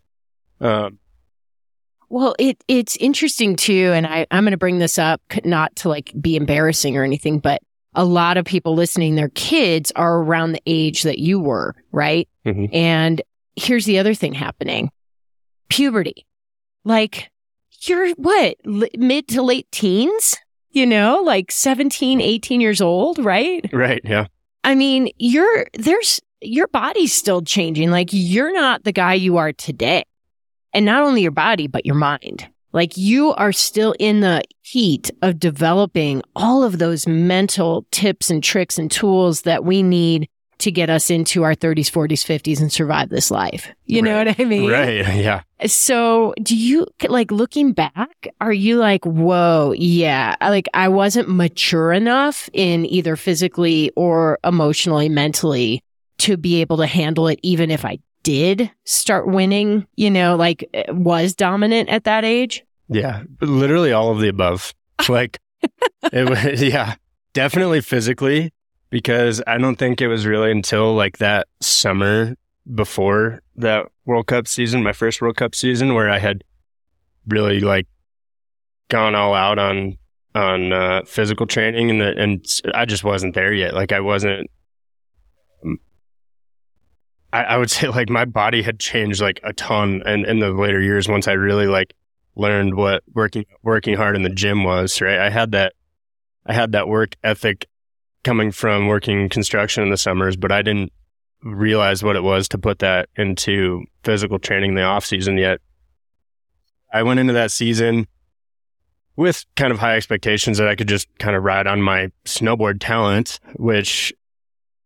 [0.59, 0.99] Um,
[2.09, 5.89] Well, it it's interesting too, and I I'm going to bring this up not to
[5.89, 7.61] like be embarrassing or anything, but
[7.95, 12.27] a lot of people listening, their kids are around the age that you were, right?
[12.45, 12.73] Mhm.
[12.73, 13.21] And
[13.55, 14.91] here's the other thing happening:
[15.69, 16.25] puberty.
[16.83, 17.31] Like
[17.85, 20.35] you're what, li- mid to late teens?
[20.71, 23.63] You know, like 17, 18 years old, right?
[23.71, 24.01] Right.
[24.03, 24.25] Yeah.
[24.63, 27.91] I mean, you're, there's, your body's still changing.
[27.91, 30.03] Like you're not the guy you are today.
[30.73, 32.47] And not only your body, but your mind.
[32.73, 38.43] Like you are still in the heat of developing all of those mental tips and
[38.43, 40.27] tricks and tools that we need
[40.59, 43.69] to get us into our 30s, 40s, 50s and survive this life.
[43.85, 44.69] You know what I mean?
[44.69, 45.03] Right.
[45.23, 45.41] Yeah.
[45.65, 48.27] So, do you like looking back?
[48.41, 55.07] Are you like, whoa, yeah, like I wasn't mature enough in either physically or emotionally,
[55.07, 55.81] mentally
[56.19, 60.67] to be able to handle it, even if I did start winning, you know, like
[60.73, 62.63] eh, was dominant at that age?
[62.89, 63.23] Yeah.
[63.41, 64.73] Literally all of the above.
[65.09, 65.39] Like,
[66.13, 66.95] it was, yeah,
[67.33, 68.53] definitely physically
[68.89, 72.37] because I don't think it was really until like that summer
[72.73, 76.43] before that World Cup season, my first World Cup season, where I had
[77.27, 77.87] really like
[78.89, 79.97] gone all out on
[80.35, 83.73] on uh, physical training, and the, and I just wasn't there yet.
[83.73, 84.49] Like I wasn't.
[87.33, 90.51] I, I would say like my body had changed like a ton, and in the
[90.51, 91.93] later years, once I really like
[92.35, 95.01] learned what working working hard in the gym was.
[95.01, 95.73] Right, I had that
[96.45, 97.65] I had that work ethic
[98.23, 100.93] coming from working construction in the summers, but I didn't
[101.43, 105.59] realize what it was to put that into physical training in the off season yet.
[106.93, 108.07] I went into that season
[109.17, 112.77] with kind of high expectations that I could just kind of ride on my snowboard
[112.79, 114.13] talent, which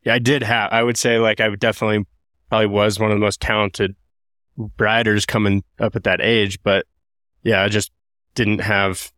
[0.08, 0.72] I did have.
[0.72, 2.06] I would say like I definitely
[2.50, 3.96] probably was one of the most talented
[4.80, 6.86] riders coming up at that age, but
[7.44, 7.92] yeah, I just
[8.36, 9.12] didn't have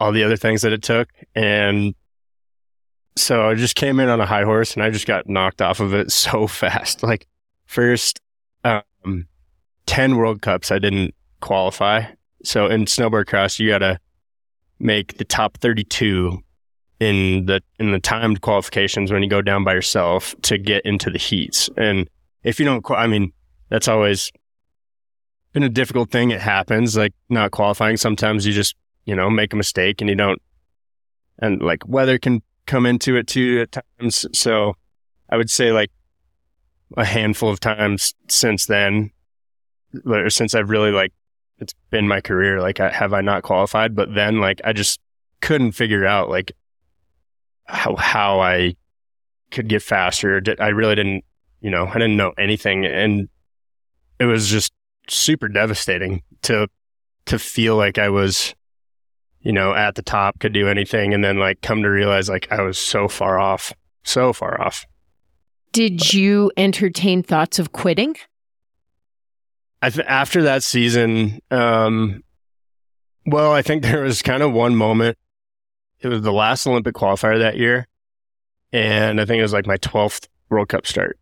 [0.00, 1.08] all the other things that it took.
[1.34, 1.94] And
[3.16, 5.80] so I just came in on a high horse and I just got knocked off
[5.80, 7.02] of it so fast.
[7.02, 7.26] Like
[7.66, 8.20] first
[8.64, 9.26] um,
[9.86, 12.04] 10 World Cups, I didn't qualify.
[12.44, 13.98] So in snowboard cross, you got to
[14.78, 16.42] make the top 32
[16.98, 21.10] in the in the timed qualifications when you go down by yourself to get into
[21.10, 21.68] the heats.
[21.76, 22.08] And
[22.46, 23.32] if you don't, I mean,
[23.68, 24.30] that's always
[25.52, 26.30] been a difficult thing.
[26.30, 27.96] It happens, like not qualifying.
[27.96, 30.40] Sometimes you just you know make a mistake and you don't,
[31.38, 34.26] and like weather can come into it too at times.
[34.32, 34.74] So
[35.28, 35.90] I would say like
[36.96, 39.10] a handful of times since then,
[40.06, 41.12] or since I've really like
[41.58, 42.60] it's been my career.
[42.60, 43.94] Like, I, have I not qualified?
[43.94, 45.00] But then, like, I just
[45.40, 46.52] couldn't figure out like
[47.64, 48.76] how how I
[49.50, 50.42] could get faster.
[50.58, 51.24] I really didn't,
[51.60, 53.28] you know, I didn't know anything, and
[54.18, 54.72] it was just
[55.08, 56.68] super devastating to
[57.26, 58.54] to feel like I was,
[59.40, 62.50] you know, at the top, could do anything, and then like come to realize like
[62.50, 63.72] I was so far off,
[64.04, 64.86] so far off.
[65.72, 68.16] Did you entertain thoughts of quitting?
[69.82, 72.22] I th- after that season, um,
[73.26, 75.18] well, I think there was kind of one moment.
[76.00, 77.88] It was the last Olympic qualifier that year,
[78.72, 81.18] and I think it was like my twelfth World Cup start.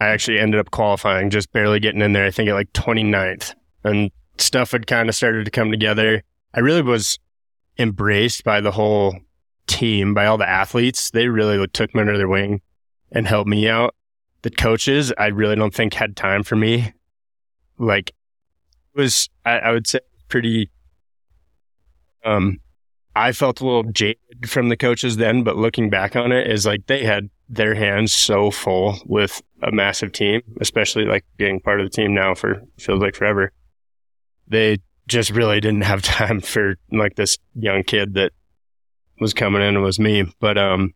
[0.00, 2.26] I actually ended up qualifying, just barely getting in there.
[2.26, 3.54] I think at like 29th,
[3.84, 6.22] and stuff had kind of started to come together.
[6.54, 7.18] I really was
[7.78, 9.16] embraced by the whole
[9.66, 11.10] team, by all the athletes.
[11.10, 12.60] They really took me under their wing
[13.12, 13.94] and helped me out.
[14.42, 16.92] The coaches, I really don't think had time for me
[17.78, 18.10] like
[18.94, 20.70] it was I, I would say pretty
[22.24, 22.60] um
[23.16, 26.66] I felt a little jaded from the coaches then, but looking back on it is
[26.66, 31.80] like they had their hands so full with a massive team, especially like being part
[31.80, 33.50] of the team now for feels like forever.
[34.46, 38.32] They just really didn't have time for like this young kid that
[39.20, 40.32] was coming in and was me.
[40.40, 40.94] But um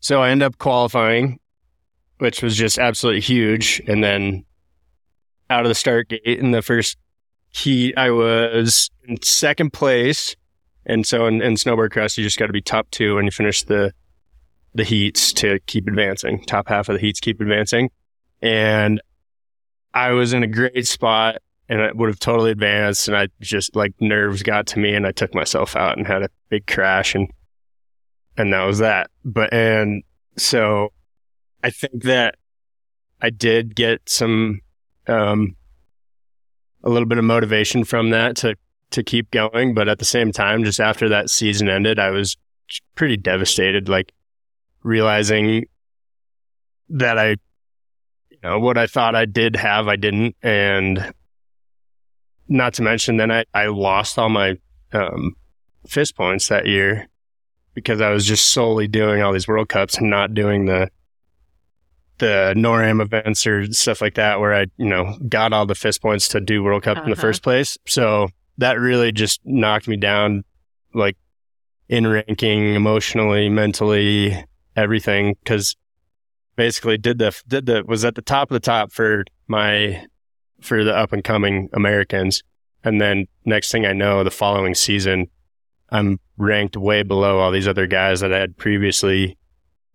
[0.00, 1.40] so I end up qualifying,
[2.18, 3.82] which was just absolutely huge.
[3.88, 4.44] And then
[5.50, 6.96] out of the start gate in the first
[7.50, 10.36] heat, I was in second place.
[10.84, 13.32] And so in, in snowboard cross, you just got to be top two when you
[13.32, 13.92] finish the
[14.76, 16.42] the heats to keep advancing.
[16.44, 17.90] Top half of the heats keep advancing.
[18.42, 19.00] And
[19.94, 21.36] I was in a great spot
[21.68, 23.08] and I would have totally advanced.
[23.08, 26.22] And I just like nerves got to me and I took myself out and had
[26.22, 27.30] a big crash and
[28.36, 29.10] and that was that.
[29.24, 30.02] But and
[30.36, 30.92] so
[31.64, 32.36] I think that
[33.20, 34.60] I did get some
[35.06, 35.56] um,
[36.84, 38.56] a little bit of motivation from that to
[38.90, 39.74] to keep going.
[39.74, 42.36] But at the same time, just after that season ended, I was
[42.94, 44.12] pretty devastated, like
[44.86, 45.66] realizing
[46.88, 47.30] that I,
[48.30, 51.12] you know, what I thought I did have, I didn't, and
[52.48, 54.56] not to mention, then I I lost all my
[54.92, 55.34] um,
[55.88, 57.08] FIS points that year
[57.74, 60.88] because I was just solely doing all these World Cups and not doing the
[62.18, 65.98] the NORAM events or stuff like that where I, you know, got all the FIS
[65.98, 67.20] points to do World Cup in the Uh-huh.
[67.20, 67.76] first place.
[67.86, 70.44] So that really just knocked me down,
[70.94, 71.16] like
[71.90, 74.42] in ranking, emotionally, mentally,
[74.76, 75.36] everything.
[75.44, 75.74] Cause
[76.54, 80.06] basically did the, did the, was at the top of the top for my,
[80.60, 82.42] for the up and coming Americans.
[82.84, 85.28] And then next thing I know, the following season,
[85.90, 89.36] I'm ranked way below all these other guys that I had previously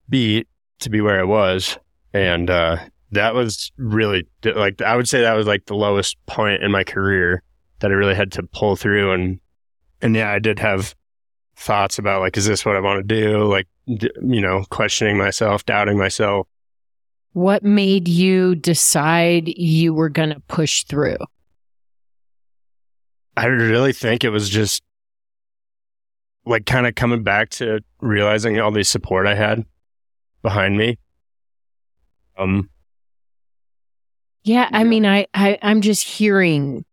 [0.09, 0.47] beat
[0.79, 1.77] to be where I was.
[2.13, 2.77] And, uh,
[3.11, 6.83] that was really like, I would say that was like the lowest point in my
[6.83, 7.43] career
[7.79, 9.11] that I really had to pull through.
[9.11, 9.39] And,
[10.01, 10.95] and yeah, I did have
[11.55, 13.43] thoughts about like, is this what I want to do?
[13.43, 16.47] Like, you know, questioning myself, doubting myself.
[17.33, 21.17] What made you decide you were going to push through?
[23.37, 24.83] I really think it was just
[26.45, 29.63] like kind of coming back to realizing all the support I had
[30.41, 30.97] behind me.
[32.37, 32.69] Um,
[34.43, 36.83] yeah, I mean, I, I I'm just hearing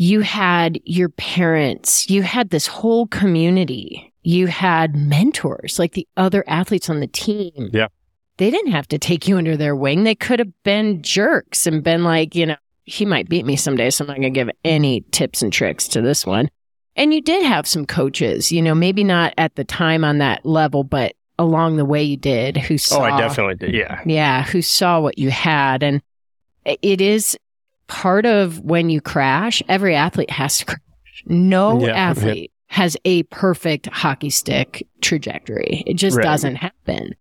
[0.00, 6.44] you had your parents, you had this whole community, you had mentors like the other
[6.46, 7.68] athletes on the team.
[7.72, 7.88] Yeah.
[8.36, 10.04] They didn't have to take you under their wing.
[10.04, 13.90] They could have been jerks and been like, you know, he might beat me someday,
[13.90, 16.48] so I'm not going to give any tips and tricks to this one.
[16.94, 20.46] And you did have some coaches, you know, maybe not at the time on that
[20.46, 23.00] level, but along the way you did who saw.
[23.00, 23.74] oh, I definitely did.
[23.74, 24.00] Yeah.
[24.06, 25.82] Yeah, who saw what you had.
[25.82, 26.00] And
[26.64, 27.36] it is
[27.88, 30.78] part of when you crash, every athlete has to crash.
[31.26, 35.82] No Yeah, athlete has a perfect hockey stick trajectory.
[35.86, 36.22] It just Right.
[36.24, 37.14] doesn't happen.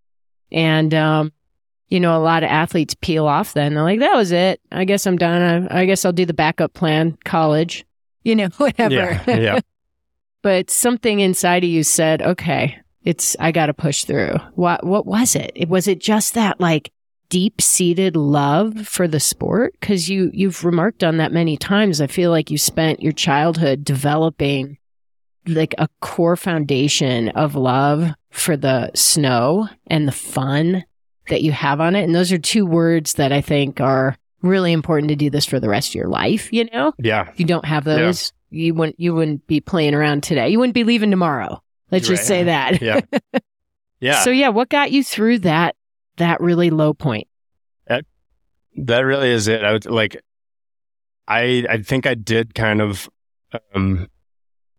[0.52, 1.32] And, um,
[1.90, 3.74] you know, a lot of athletes peel off then.
[3.74, 4.60] They're like, that was it.
[4.72, 5.68] I guess I'm done.
[5.72, 7.86] I, I guess I'll do the backup plan, college,
[8.24, 8.94] you know, whatever.
[8.94, 9.24] Yeah.
[9.40, 9.60] Yeah.
[10.42, 14.36] but something inside of you said, okay, it's, I got to push through.
[14.56, 15.52] What, what was it?
[15.56, 15.70] it?
[15.70, 16.92] Was it just that like
[17.30, 19.76] deep seated love for the sport?
[19.82, 22.02] Cause you, you've remarked on that many times.
[22.02, 24.78] I feel like you spent your childhood developing
[25.46, 30.84] like a core foundation of love for the snow and the fun
[31.30, 32.04] that you have on it.
[32.04, 35.60] And those are two words that I think are really important to do this for
[35.60, 36.94] the rest of your life, you know?
[37.00, 37.30] Yeah.
[37.30, 40.50] If you don't have those, you wouldn't you wouldn't be playing around today.
[40.50, 41.62] You wouldn't be leaving tomorrow.
[41.92, 42.28] Let's just Right.
[42.28, 42.82] say that.
[42.82, 43.02] Yeah.
[44.00, 44.20] Yeah.
[44.22, 45.76] So yeah, what got you through that
[46.18, 47.28] that really low point?
[47.88, 48.06] that
[48.76, 49.64] that really is it.
[49.64, 50.22] I would like,
[51.28, 53.10] I, I think I did kind of,
[53.74, 54.08] um,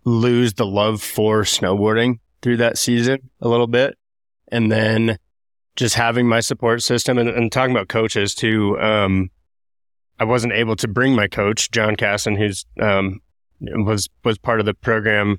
[0.04, 3.96] lose the love for snowboarding through that season a little bit.
[4.50, 5.18] And then
[5.76, 8.78] just having my support system and, and talking about coaches too.
[8.80, 9.30] Um,
[10.18, 13.20] I wasn't able to bring my coach, John Casson, who's, um,
[13.60, 15.38] was, was part of the program,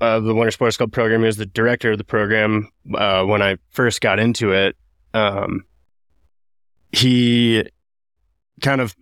[0.00, 1.20] uh, the Winter Sports Club program.
[1.20, 4.76] He was the director of the program, uh, when I first got into it.
[5.14, 5.64] Um,
[6.92, 7.64] he
[8.60, 8.94] kind of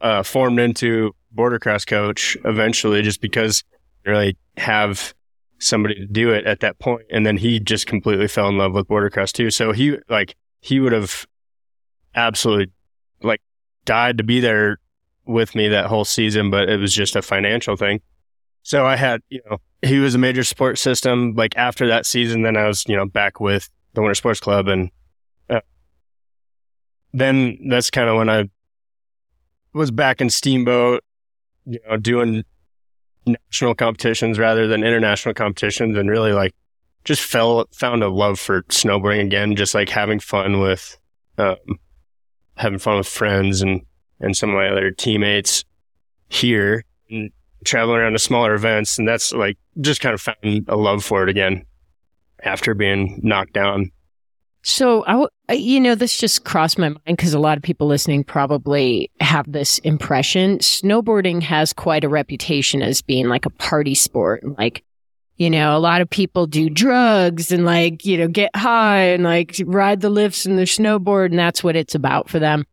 [0.00, 3.62] uh, formed into boardercross coach eventually just because
[4.04, 5.14] didn't really have
[5.58, 8.72] somebody to do it at that point and then he just completely fell in love
[8.72, 11.26] with boardercross too so he like he would have
[12.14, 12.70] absolutely
[13.22, 13.40] like
[13.84, 14.78] died to be there
[15.26, 18.00] with me that whole season but it was just a financial thing
[18.66, 22.42] so i had you know he was a major support system like after that season
[22.42, 24.90] then i was you know back with the winter sports club and
[27.16, 28.50] then that's kind of when I
[29.72, 31.02] was back in Steamboat,
[31.64, 32.44] you know, doing
[33.26, 36.54] national competitions rather than international competitions and really like
[37.04, 40.98] just fell, found a love for snowboarding again, just like having fun with,
[41.38, 41.56] um,
[42.56, 43.80] having fun with friends and,
[44.20, 45.64] and some of my other teammates
[46.28, 46.84] here.
[47.10, 47.30] And
[47.64, 48.98] traveling around to smaller events.
[48.98, 51.64] And that's like just kind of found a love for it again
[52.42, 53.90] after being knocked down.
[54.62, 58.24] So I, you know, this just crossed my mind because a lot of people listening
[58.24, 60.58] probably have this impression.
[60.58, 64.42] Snowboarding has quite a reputation as being like a party sport.
[64.58, 64.82] Like,
[65.36, 69.22] you know, a lot of people do drugs and like, you know, get high and
[69.22, 72.66] like ride the lifts and the snowboard, and that's what it's about for them.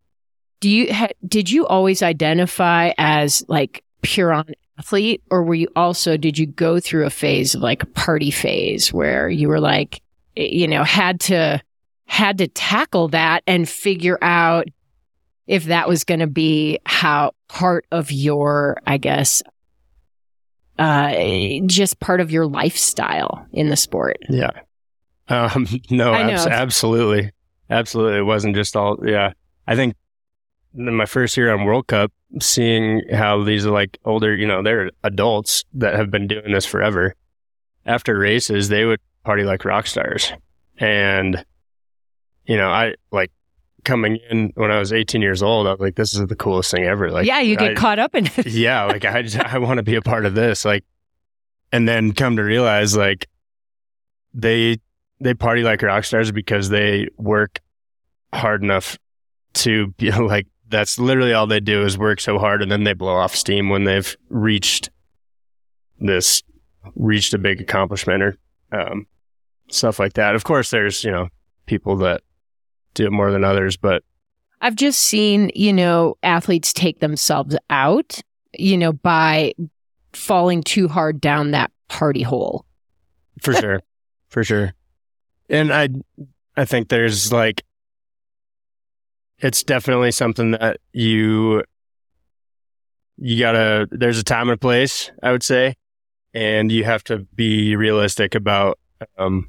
[0.62, 4.46] Do you ha- did you always identify as like pure on
[4.80, 8.32] athlete, or were you also did you go through a phase of like a party
[8.32, 10.02] phase where you were like,
[10.36, 11.62] you know, had to
[12.06, 14.68] had to tackle that and figure out
[15.48, 19.44] if that was going to be how part of your, I guess,
[20.80, 21.14] uh,
[21.66, 24.18] just part of your lifestyle in the sport.
[24.30, 24.52] Yeah.
[25.28, 27.32] Um, no, abs- absolutely.
[27.70, 28.20] Absolutely.
[28.20, 29.34] It wasn't just all, yeah.
[29.68, 29.96] I think
[30.76, 32.12] in my first year on World Cup,
[32.42, 36.66] seeing how these are like older, you know, they're adults that have been doing this
[36.66, 37.16] forever.
[37.86, 40.32] After races, they would party like rock stars.
[40.78, 41.46] And,
[42.46, 43.32] you know, I like
[43.84, 46.72] coming in when I was 18 years old, I was like, this is the coolest
[46.72, 47.12] thing ever.
[47.12, 48.46] Like, yeah, you get I- caught up in it.
[48.48, 50.66] yeah, like I, I want to be a part of this.
[50.66, 50.84] Like,
[51.72, 53.28] and then come to realize like
[54.34, 54.78] they,
[55.20, 57.60] they party like rock stars because they work
[58.34, 58.98] hard enough
[59.54, 62.94] to be like, that's literally all they do is work so hard and then they
[62.94, 64.90] blow off steam when they've reached
[66.00, 66.44] this,
[66.96, 68.38] reached a big accomplishment or,
[68.72, 69.08] um,
[69.70, 70.36] stuff like that.
[70.36, 71.30] Of course, there's, you know,
[71.66, 72.22] people that
[72.96, 74.04] do it more than others, but
[74.62, 78.20] I've just seen, you know, athletes take themselves out,
[78.54, 79.54] you know, by
[80.14, 82.66] falling too hard down that party hole.
[83.42, 83.82] for sure
[84.30, 84.74] for sure
[85.50, 85.90] and i
[86.56, 87.64] i think there's like
[89.44, 91.64] it's definitely something that you
[93.18, 95.76] you gotta there's a time and a place i would say
[96.34, 98.80] and you have to be realistic about
[99.18, 99.48] um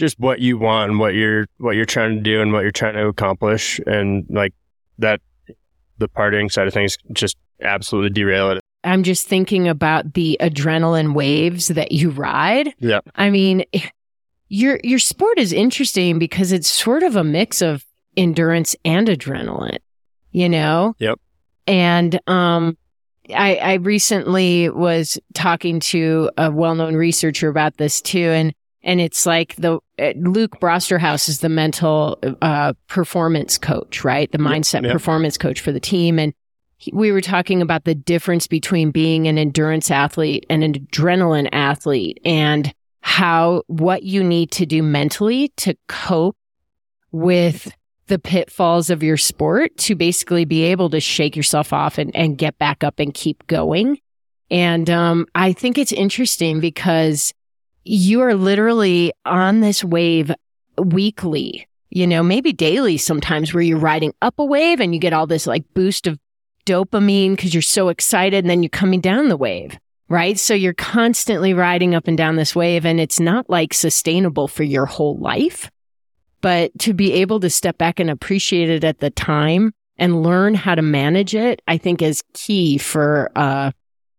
[0.00, 2.72] just what you want and what you're what you're trying to do and what you're
[2.72, 3.78] trying to accomplish.
[3.86, 4.54] And like
[4.98, 5.20] that
[5.98, 8.60] the partying side of things just absolutely derail it.
[8.82, 12.74] I'm just thinking about the adrenaline waves that you ride.
[12.78, 13.00] yeah.
[13.14, 13.64] I mean,
[14.48, 17.84] your your sport is interesting because it's sort of a mix of
[18.16, 19.78] endurance and adrenaline,
[20.32, 20.94] you know?
[20.98, 21.18] Yep.
[21.66, 22.76] And um
[23.34, 29.26] I I recently was talking to a well-known researcher about this too and and it's
[29.26, 34.32] like the uh, Luke Brosterhouse is the mental uh, performance coach, right?
[34.32, 34.92] The mindset yep.
[34.92, 36.32] performance coach for the team and
[36.78, 41.48] he- we were talking about the difference between being an endurance athlete and an adrenaline
[41.52, 46.36] athlete and how what you need to do mentally to cope
[47.12, 47.72] with
[48.10, 52.36] the pitfalls of your sport to basically be able to shake yourself off and, and
[52.36, 53.98] get back up and keep going.
[54.50, 57.32] And um, I think it's interesting because
[57.84, 60.32] you are literally on this wave
[60.76, 65.12] weekly, you know, maybe daily sometimes where you're riding up a wave and you get
[65.12, 66.18] all this like boost of
[66.66, 70.38] dopamine because you're so excited and then you're coming down the wave, right?
[70.38, 74.64] So you're constantly riding up and down this wave and it's not like sustainable for
[74.64, 75.70] your whole life.
[76.40, 80.54] But to be able to step back and appreciate it at the time and learn
[80.54, 83.72] how to manage it, I think is key for uh,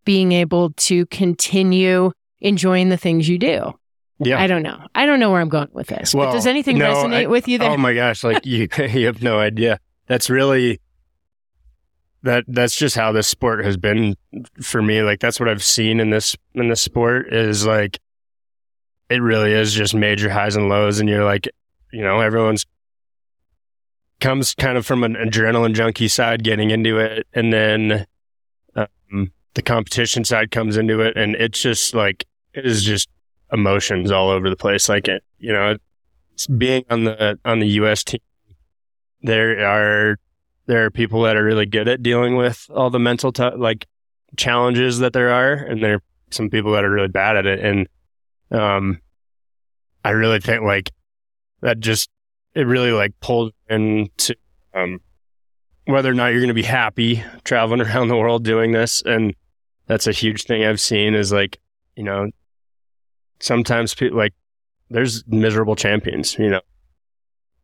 [0.06, 3.74] being able to continue enjoying the things you do.
[4.20, 4.80] yeah I don't know.
[4.94, 6.14] I don't know where I'm going with this.
[6.14, 7.72] Well, does anything no, resonate I- with you there?
[7.72, 9.80] Oh my gosh, like you you have no idea.
[10.08, 10.80] That's really
[12.24, 14.16] that that's just how this sport has been
[14.62, 15.02] for me.
[15.02, 18.00] Like that's what I've seen in this in this sport is like
[19.10, 21.50] it really is just major highs and lows and you're like,
[21.92, 22.66] you know, everyone's
[24.22, 27.28] comes kind of from an adrenaline junkie side getting into it.
[27.34, 28.06] And then
[28.76, 31.18] um, the competition side comes into it.
[31.18, 33.10] And it's just like it is just
[33.52, 34.88] emotions all over the place.
[34.88, 35.76] Like it you know
[36.58, 38.22] being on the on the US team
[39.22, 40.18] there are
[40.68, 43.88] there are people that are really good at dealing with all the mental t- like
[44.38, 45.54] challenges that there are.
[45.54, 47.60] And there are some people that are really bad at it.
[47.60, 47.88] And
[48.52, 49.00] um
[50.04, 50.92] I really think like
[51.62, 52.10] that just
[52.54, 54.36] it really like pulled into
[54.74, 55.00] um
[55.86, 59.02] whether or not you're going to be happy traveling around the world doing this.
[59.06, 59.34] And
[59.88, 61.60] that's a huge thing I've seen is like
[61.96, 62.30] you know
[63.40, 64.34] sometimes people like
[64.90, 66.62] there's miserable champions you know?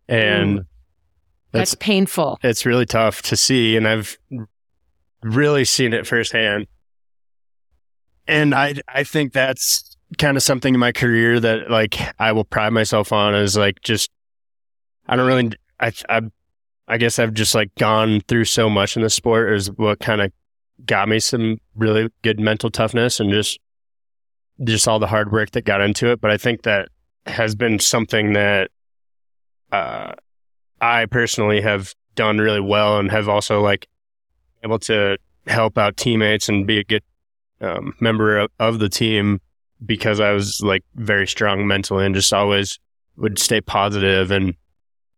[0.10, 0.66] And
[1.52, 2.40] That's painful.
[2.44, 4.18] it's really tough to see and i've
[5.22, 6.68] really seen it firsthand.
[8.28, 12.46] And i i think that's kind of something in my career that like i will
[12.46, 14.10] pride myself on is like just
[15.08, 16.22] i don't really i i,
[16.88, 20.22] I guess i've just like gone through so much in the sport is what kind
[20.22, 20.32] of
[20.86, 23.60] got me some really good mental toughness and just
[24.64, 26.22] just all the hard work that got into it.
[26.22, 26.90] But i think that
[27.26, 28.72] has been something that
[29.72, 30.14] uh
[30.80, 33.88] I personally have done really well and have also like
[34.64, 37.02] able to help out teammates and be a good
[37.62, 39.42] um, member of, of the team
[39.86, 42.80] because I was like very strong mentally and just always
[43.16, 44.56] would stay positive and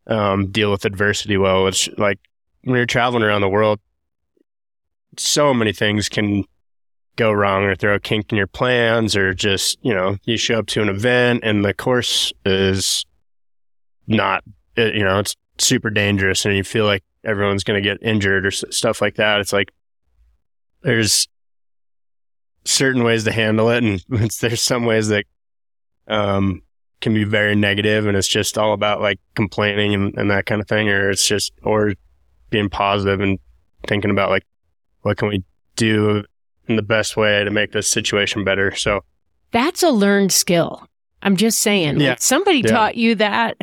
[0.08, 1.64] um, deal with adversity well.
[1.64, 2.20] Which like
[2.64, 3.80] when you're traveling around the world,
[5.18, 6.46] so many things can
[7.16, 10.60] go wrong or throw a kink in your plans or just you know you show
[10.60, 13.06] up to an event and the course is
[14.08, 14.42] not
[14.78, 18.52] you know it's super dangerous and you feel like everyone's going to get injured or
[18.52, 19.70] stuff like that it's like
[20.82, 21.28] there's
[22.66, 25.26] certain ways to handle it and it's, there's some ways that
[26.08, 26.62] um
[27.02, 30.60] can be very negative and it's just all about like complaining and, and that kind
[30.62, 31.94] of thing or it's just or
[32.50, 33.40] being positive and
[33.88, 34.44] thinking about like
[35.04, 35.44] what can we
[35.78, 36.24] do
[36.68, 39.00] in the best way to make this situation better so
[39.52, 40.86] That's a learned skill.
[41.24, 42.00] I'm just saying.
[42.00, 42.10] Yeah.
[42.10, 42.72] Like somebody Yeah.
[42.72, 43.58] taught you that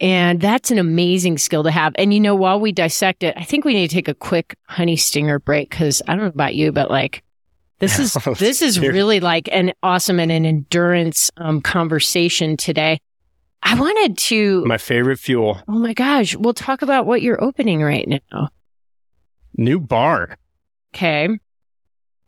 [0.00, 1.92] And that's an amazing skill to have.
[1.96, 4.54] And you know, while we dissect it, I think we need to take a quick
[4.68, 7.23] honey stinger break because I don't know about you, but like
[7.84, 12.98] this is this is really like an awesome and an endurance um, conversation today.
[13.62, 15.60] I wanted to My favorite fuel.
[15.68, 18.48] Oh my gosh, we'll talk about what you're opening right now.
[19.56, 20.36] New bar.
[20.94, 21.28] Okay.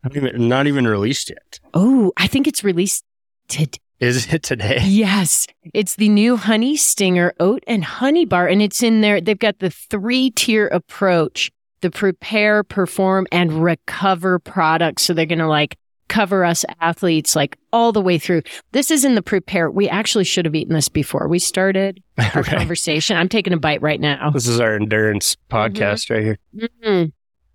[0.02, 1.61] Not even, not even released yet.
[1.74, 3.04] Oh, I think it's released
[3.48, 3.78] today.
[3.98, 4.78] Is it today?
[4.84, 9.20] Yes, it's the new Honey Stinger Oat and Honey Bar, and it's in there.
[9.20, 11.50] They've got the three tier approach
[11.81, 15.03] the prepare, perform, and recover products.
[15.05, 15.77] So they're going to like
[16.09, 18.43] cover us athletes like all the way through.
[18.72, 19.70] This is in the prepare.
[19.70, 22.57] We actually should have eaten this before we started our Okay.
[22.57, 23.16] conversation.
[23.16, 24.31] I'm taking a bite right now.
[24.31, 26.39] This is our endurance podcast right here.
[26.85, 27.12] Mm.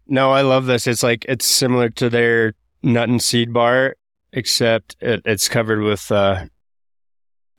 [0.07, 0.85] No, I love this.
[0.87, 2.53] It's like it's similar to their
[2.83, 3.95] nut and seed bar,
[4.33, 6.45] except it, it's covered with uh,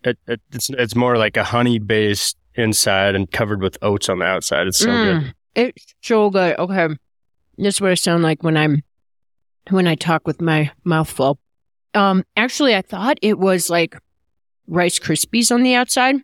[0.04, 4.18] it, it it's it's more like a honey based inside and covered with oats on
[4.18, 4.66] the outside.
[4.66, 5.34] It's so good.
[5.54, 6.58] It's so good.
[6.58, 6.88] Okay.
[7.58, 8.82] This is what I sound like when I'm
[9.70, 11.38] when I talk with my mouth full.
[11.94, 13.96] Um actually I thought it was like
[14.66, 16.16] Rice Krispies on the outside.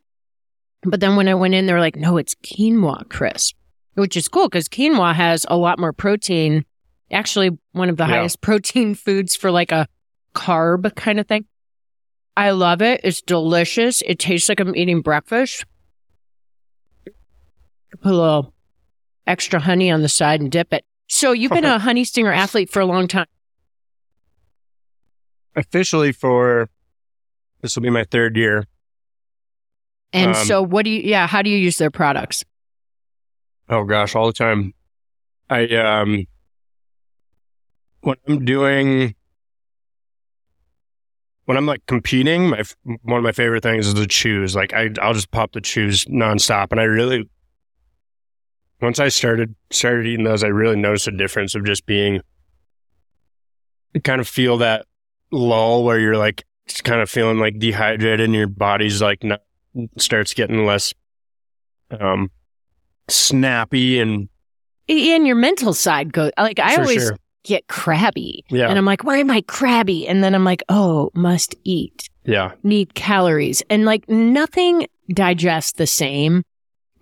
[0.82, 3.56] But then when I went in, they're like, no, it's quinoa crisp,
[3.94, 6.64] which is cool because quinoa has a lot more protein.
[7.10, 8.10] Actually, one of the Yeah.
[8.20, 9.88] highest protein foods for like a
[10.34, 11.46] carb kind of thing.
[12.36, 13.00] I love it.
[13.02, 14.00] It's delicious.
[14.02, 15.64] It tastes like I'm eating breakfast.
[18.00, 18.54] Put a little
[19.28, 20.84] extra honey on the side and dip it.
[21.06, 23.26] So you've been a honey stinger athlete for a long time.
[25.56, 26.68] Officially for
[27.62, 28.66] this will be my third year.
[30.12, 32.44] And Um, so what do you yeah, how do you use their products?
[33.68, 34.72] Oh gosh, all the time.
[35.50, 36.26] I um
[38.00, 39.14] when I'm doing
[41.46, 42.62] when I'm like competing, my
[43.02, 44.54] one of my favorite things is the chews.
[44.54, 47.28] Like I I'll just pop the chews nonstop, and I really
[48.80, 52.20] once I started started eating those, I really noticed a difference of just being
[54.04, 54.86] kind of feel that
[55.32, 59.40] lull where you're like just kind of feeling like dehydrated, and your body's like not
[59.96, 60.92] starts getting less
[61.90, 62.30] um
[63.08, 64.28] snappy and
[64.88, 67.16] And your mental side goes like I always sure.
[67.44, 68.44] get crabby.
[68.50, 68.68] Yeah.
[68.68, 70.06] And I'm like, why am I crabby?
[70.06, 72.52] And then I'm like, oh, must eat, Yeah.
[72.62, 73.62] need calories.
[73.70, 76.42] And like nothing digests the same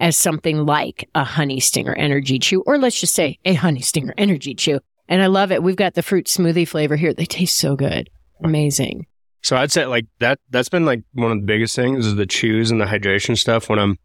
[0.01, 4.15] as something like a honey stinger energy chew, or let's just say a honey stinger
[4.17, 4.81] energy chew.
[5.09, 5.63] And I love it.
[5.63, 7.15] We've got the fruit smoothie flavor here.
[7.15, 8.11] They taste so good.
[8.43, 9.07] Amazing.
[9.43, 12.27] So I'd say like that that's been like one of the biggest things is the
[12.27, 13.97] chews and the hydration stuff when I'm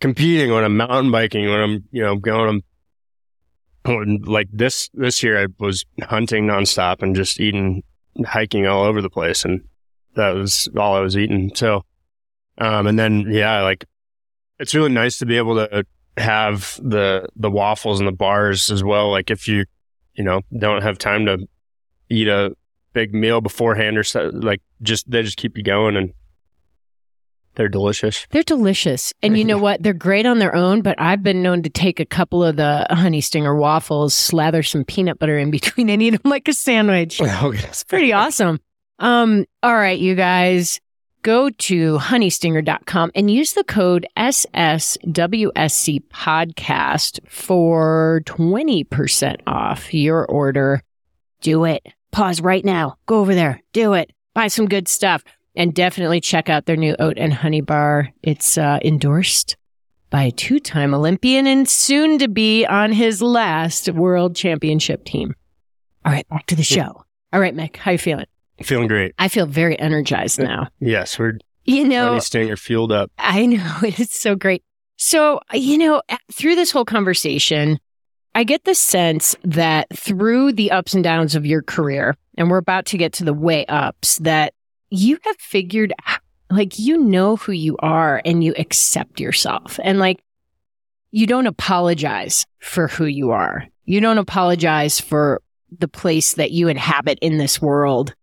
[0.00, 2.62] competing, when I'm mountain biking, when I'm, you know, going
[3.84, 7.82] when, like this this year I was hunting nonstop and just eating
[8.24, 9.62] hiking all over the place and
[10.14, 11.54] that was all I was eating.
[11.54, 11.84] So
[12.58, 13.84] um and then yeah, like
[14.62, 15.84] it's really nice to be able to
[16.16, 19.10] have the the waffles and the bars as well.
[19.10, 19.64] Like if you
[20.14, 21.48] you know don't have time to
[22.08, 22.56] eat a
[22.92, 26.14] big meal beforehand or so, like just they just keep you going and
[27.54, 28.26] they're delicious.
[28.30, 29.12] They're delicious.
[29.22, 29.82] And you know what?
[29.82, 32.86] They're great on their own, but I've been known to take a couple of the
[32.90, 37.20] honey stinger waffles, slather some peanut butter in between and eat them like a sandwich.
[37.64, 38.60] It's pretty awesome.
[38.98, 40.80] Um, all right, you guys,
[41.22, 50.82] go to honeystinger.com and use the code SSWSC podcast for 20% off your order.
[51.40, 51.86] Do it.
[52.10, 52.96] Pause right now.
[53.06, 53.62] Go over there.
[53.72, 54.12] Do it.
[54.34, 58.10] Buy some good stuff and definitely check out their new oat and honey bar.
[58.22, 59.56] It's uh, endorsed
[60.10, 65.34] by a two-time Olympian and soon to be on his last world championship team.
[66.04, 67.04] All right, back to the show.
[67.32, 68.26] All right, Mick, how you feeling?
[68.62, 69.14] Feeling great.
[69.18, 70.68] I feel very energized uh, now.
[70.80, 73.10] Yes, we're You know, Honey Stinger fueled up.
[73.18, 74.62] I know it's so great.
[74.96, 76.02] So, you know,
[76.32, 77.78] through this whole conversation,
[78.34, 82.58] I get the sense that through the ups and downs of your career, and we're
[82.58, 84.54] about to get to the way ups, that
[84.90, 89.80] you have figured out, like, you know who you are and you accept yourself.
[89.82, 90.22] And like,
[91.10, 93.66] you don't apologize for who you are.
[93.84, 95.42] You don't apologize for
[95.78, 98.14] the place that you inhabit in this world.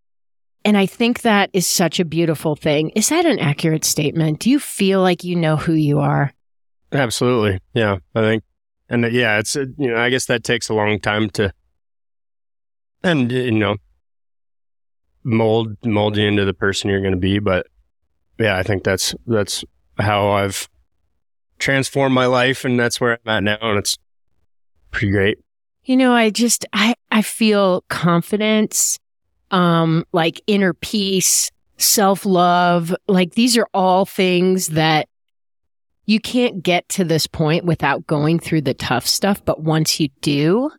[0.65, 2.89] And I think that is such a beautiful thing.
[2.89, 4.39] Is that an accurate statement?
[4.39, 6.33] Do you feel like you know who you are?
[6.91, 7.59] Absolutely.
[7.73, 8.43] Yeah, I think
[8.89, 11.53] and uh, yeah, it's uh, you know, I guess that takes a long time to
[13.03, 13.77] and you know
[15.23, 17.67] mold mold you into the person you're going to be, but
[18.39, 19.63] yeah, I think that's that's
[19.99, 20.67] how I've
[21.59, 23.97] transformed my life and that's where I'm at now and it's
[24.91, 25.37] pretty great.
[25.83, 28.99] You know, I just I I feel confidence,
[29.51, 35.07] um like inner peace, self-love, like these are all things that
[36.05, 39.45] you can't get to this point without going through the tough stuff.
[39.45, 40.71] But once you do,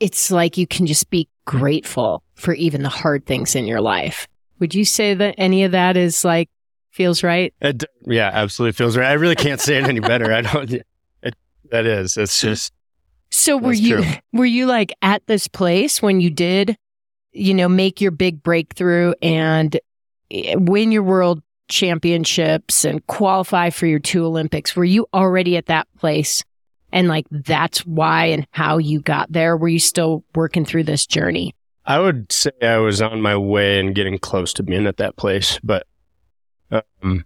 [0.00, 4.28] it's like you can just be grateful for even the hard things in your life.
[4.58, 6.50] Would you say that any of that is like
[6.90, 7.54] feels right?
[7.60, 9.08] It, yeah, absolutely feels right.
[9.08, 10.32] I really can't say it any better.
[10.32, 10.70] I don't.
[11.22, 11.34] It,
[11.70, 12.16] that is.
[12.16, 12.72] It's just.
[13.30, 14.12] So were you true.
[14.32, 16.76] were you like at this place when you did,
[17.32, 19.78] you know, make your big breakthrough and
[20.30, 24.74] eh, win your world championships and qualify for your two Olympics?
[24.74, 26.44] Were you already at that place?
[26.92, 29.56] And like that's why and how you got there?
[29.56, 31.54] Were you still working through this journey?
[31.86, 35.16] I would say I was on my way and getting close to being at that
[35.16, 35.86] place, but
[36.70, 37.24] um,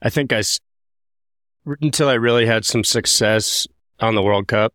[0.00, 0.42] I think I,
[1.80, 3.66] until I really had some success
[4.00, 4.72] on the World Cup.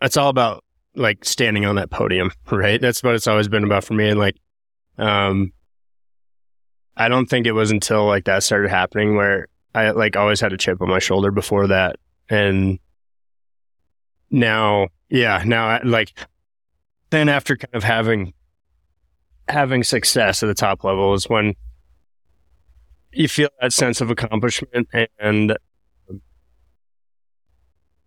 [0.00, 0.64] It's all about
[0.94, 2.80] like standing on that podium, right?
[2.80, 4.08] That's what it's always been about for me.
[4.08, 4.36] And like,
[4.98, 5.52] um,
[6.96, 10.52] I don't think it was until like that started happening where I like always had
[10.52, 11.96] a chip on my shoulder before that,
[12.28, 12.78] and
[14.30, 16.12] now, yeah, now I, like
[17.10, 18.34] then after kind of having
[19.48, 21.54] having success at the top level is when
[23.12, 24.88] you feel that sense of accomplishment
[25.18, 25.56] and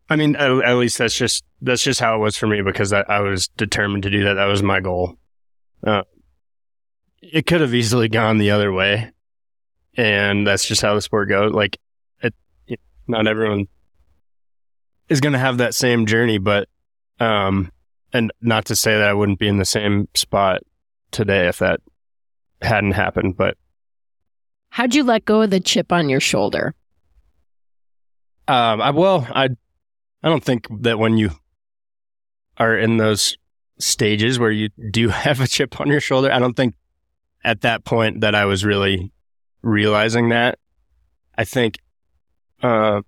[0.10, 2.94] I mean at, at least that's just that's just how it was for me because
[2.94, 4.36] I, I was determined to do that.
[4.36, 5.16] That was my goal.
[5.86, 6.04] Uh,
[7.22, 9.12] it could have easily gone the other way.
[9.98, 11.54] And that's just how the sport goes.
[11.54, 11.80] Like
[12.22, 12.34] it,
[12.68, 12.78] you
[13.08, 13.68] know, not everyone
[15.10, 16.68] is going to have that same journey but
[17.20, 17.72] um
[18.14, 20.62] and not to say that I wouldn't be in the same spot
[21.12, 21.82] today if that
[22.62, 23.58] hadn't happened, but
[24.70, 26.76] How'd you let go of the chip on your shoulder?
[28.48, 29.50] um, I well, I
[30.26, 31.30] I don't think that when you
[32.58, 33.38] are in those
[33.78, 36.74] stages where you do have a chip on your shoulder, I don't think
[37.44, 39.12] at that point that I was really
[39.62, 40.58] realizing that.
[41.38, 41.78] I think
[42.64, 43.02] uh,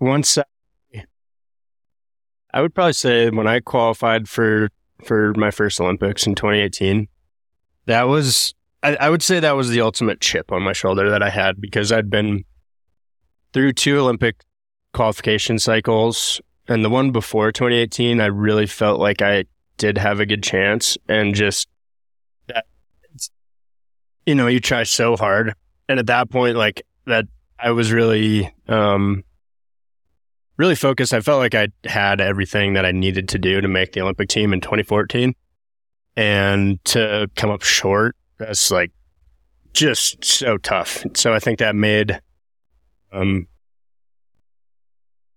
[0.00, 0.44] once I,
[2.52, 4.68] I would probably say when I qualified for
[5.04, 7.06] for my first Olympics in 2018,
[7.86, 11.22] that was I, I would say that was the ultimate chip on my shoulder that
[11.22, 12.44] I had because I'd been
[13.52, 14.42] through two Olympic
[14.94, 19.44] qualification cycles, and the one before 2018, I really felt like I
[19.76, 21.68] did have a good chance, and just
[22.46, 22.64] that
[24.24, 25.54] you know you try so hard,
[25.88, 27.26] and at that point, like that,
[27.58, 29.24] I was really um
[30.56, 31.12] really focused.
[31.12, 34.28] I felt like I had everything that I needed to do to make the Olympic
[34.28, 35.34] team in 2014.
[36.16, 38.92] And to come up short, that's like
[39.72, 41.04] just so tough.
[41.14, 42.20] So I think that made
[43.12, 43.46] um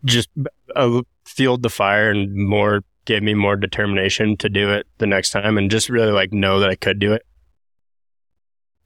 [0.07, 0.29] just
[0.75, 5.29] uh, fueled the fire and more gave me more determination to do it the next
[5.29, 7.25] time and just really like know that I could do it.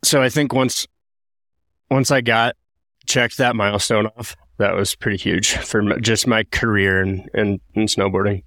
[0.03, 0.87] So I think once
[1.89, 2.55] once I got
[3.05, 7.85] checked that milestone off, that was pretty huge for just my career in, in, in
[7.85, 8.43] snowboarding.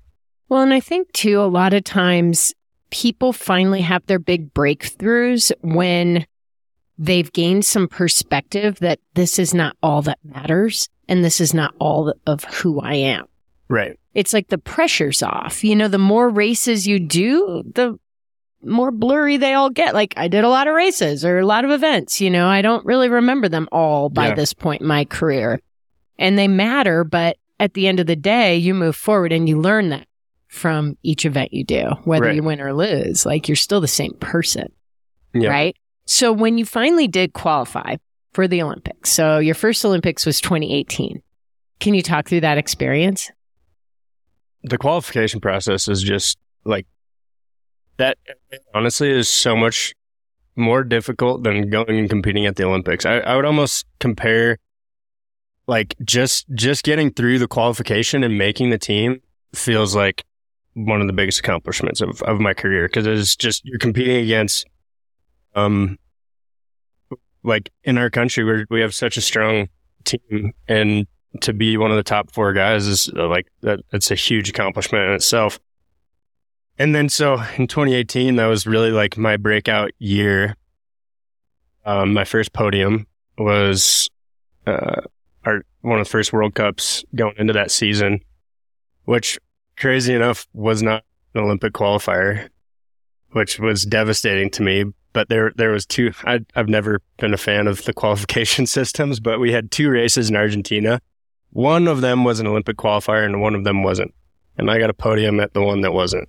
[0.49, 2.55] Well, and I think too, a lot of times
[2.91, 6.27] people finally have their big breakthroughs when
[6.97, 11.75] they've gained some perspective that this is not all that matters and this is not
[11.79, 13.27] all of who I am.
[13.69, 13.99] Right.
[14.15, 15.65] It's like the pressure's off.
[15.65, 17.99] You know, the more races you do, the
[18.63, 19.95] more blurry they all get.
[19.95, 22.63] Like I did a lot of races or a lot of events, you know, I
[22.63, 24.35] don't really remember them all by Yeah.
[24.35, 25.61] this point in my career.
[26.19, 29.61] And they matter, but at the end of the day, you move forward and you
[29.61, 30.07] learn that
[30.49, 32.37] from each event you do, whether Right.
[32.37, 33.27] you win or lose.
[33.27, 34.69] Like you're still the same person,
[35.35, 35.49] Yeah.
[35.51, 35.77] right?
[36.07, 37.97] So when you finally did qualify
[38.35, 41.23] for the Olympics, so your first Olympics was 2018.
[41.81, 43.31] Can you talk through that experience?
[44.65, 46.87] the qualification process is just like
[47.99, 48.19] that
[48.75, 49.95] honestly is so much
[50.57, 53.05] more difficult than going and competing at the Olympics.
[53.05, 54.59] I, I would almost compare
[55.67, 59.21] like just just getting through the qualification and making the team
[59.55, 60.25] feels like
[60.73, 64.67] one of the biggest accomplishments of, of my career because it's just you're competing against
[65.55, 65.99] um
[67.45, 69.69] like in our country where we have such a strong
[70.05, 71.07] team and
[71.41, 74.49] to be one of the top four guys is uh, like that that's a huge
[74.49, 75.59] accomplishment in itself.
[76.79, 80.57] And then so in 2018 that was really like my breakout year.
[81.85, 84.09] Um, my first podium was
[84.67, 85.03] uh,
[85.45, 88.21] our one of the first world cups going into that season
[89.05, 89.39] which
[89.77, 92.49] crazy enough was not an olympic qualifier
[93.33, 94.85] which was devastating to me
[95.15, 99.21] but there there was two I, i've never been a fan of the qualification systems
[99.21, 101.01] but we had two races in argentina.
[101.51, 104.13] One of them was an olympic qualifier and one of them wasn't.
[104.59, 106.29] And i got a podium at the one that wasn't.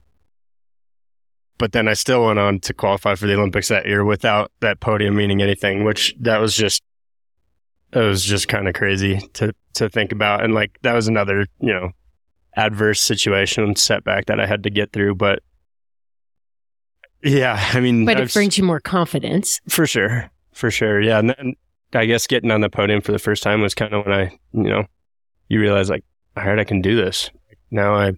[1.57, 4.79] But then i still went on to qualify for the olympics that year without that
[4.79, 6.81] podium meaning anything which that was just
[7.95, 11.47] it was just kind of crazy to to think about, and like that was another
[11.59, 11.91] you know
[12.57, 15.39] adverse situation setback that I had to get through, but.
[17.25, 19.59] Yeah, I mean, But I've it brings you more confidence.
[19.67, 21.01] for sure, for sure.
[21.01, 21.53] Yeah, and then
[21.93, 24.37] I guess getting on the podium for the first time was kind of when I,
[24.53, 24.85] you know,
[25.49, 26.03] you realize like,
[26.37, 27.31] all right, I can do this.
[27.71, 28.11] Now I,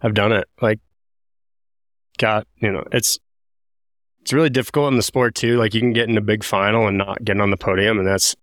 [0.00, 0.46] I've done it.
[0.62, 0.78] Like,
[2.18, 3.18] got you know, it's
[4.20, 5.56] it's really difficult in the sport too.
[5.56, 8.06] Like, you can get in a big final and not get on the podium, and
[8.06, 8.36] that's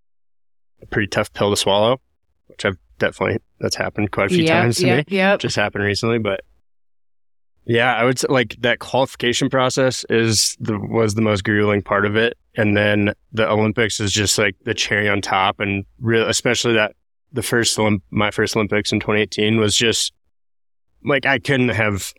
[0.82, 2.02] a pretty tough pill to swallow.
[2.48, 5.40] Which I've definitely that's happened quite a few times to me yep.
[5.40, 6.42] just happened recently, but
[7.66, 12.06] yeah, I would say like that qualification process is the was the most grueling part
[12.06, 16.28] of it, and then the Olympics is just like the cherry on top, and real
[16.28, 16.96] especially that
[17.32, 17.80] the first
[18.12, 20.14] my first Olympics in 2018 was just
[21.06, 22.14] like I couldn't have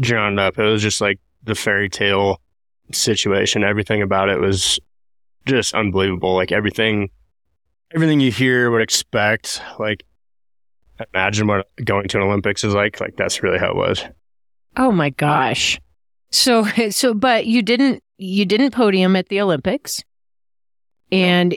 [0.00, 0.58] drawn up.
[0.58, 2.40] It was just like the fairy tale
[2.92, 3.64] situation.
[3.64, 4.80] Everything about it was
[5.46, 6.34] just unbelievable.
[6.34, 7.10] Like everything,
[7.94, 9.62] everything you hear would expect.
[9.78, 10.04] Like
[11.14, 13.00] imagine what going to an Olympics is like.
[13.00, 14.04] Like that's really how it was.
[14.78, 15.80] Oh my gosh.
[16.30, 20.02] So so but you didn't you didn't podium at the Olympics.
[21.10, 21.56] And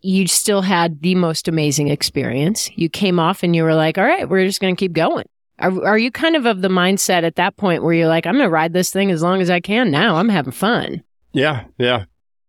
[0.00, 2.70] you still had the most amazing experience.
[2.76, 5.26] You came off and you were like, "All right, we're just going to keep going."
[5.60, 8.34] Are are you kind of of the mindset at that point where you're like, "I'm
[8.34, 10.16] going to ride this thing as long as I can now.
[10.16, 11.02] I'm having fun."
[11.32, 12.04] Yeah, yeah.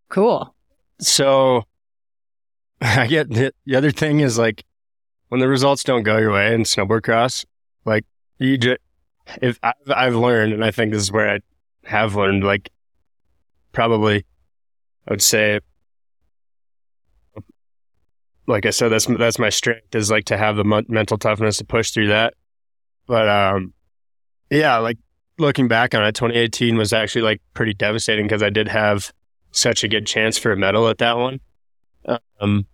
[0.08, 0.54] Cool.
[1.00, 1.64] So
[2.80, 4.64] I get the, the other thing is like
[5.28, 7.44] when the results don't go your way in snowboard cross,
[7.84, 8.04] like
[8.38, 8.80] you just
[9.42, 11.40] if I've, I've learned, and I think this is where I
[11.84, 12.70] have learned, like
[13.72, 14.24] probably
[15.06, 15.60] I would say,
[18.46, 21.58] like I said, that's that's my strength is like to have the mon- mental toughness
[21.58, 22.34] to push through that.
[23.06, 23.72] But um,
[24.50, 24.98] yeah, like
[25.38, 29.12] looking back on it, 2018 was actually like pretty devastating because I did have
[29.52, 31.40] such a good chance for a medal at that one.
[32.40, 32.66] Um,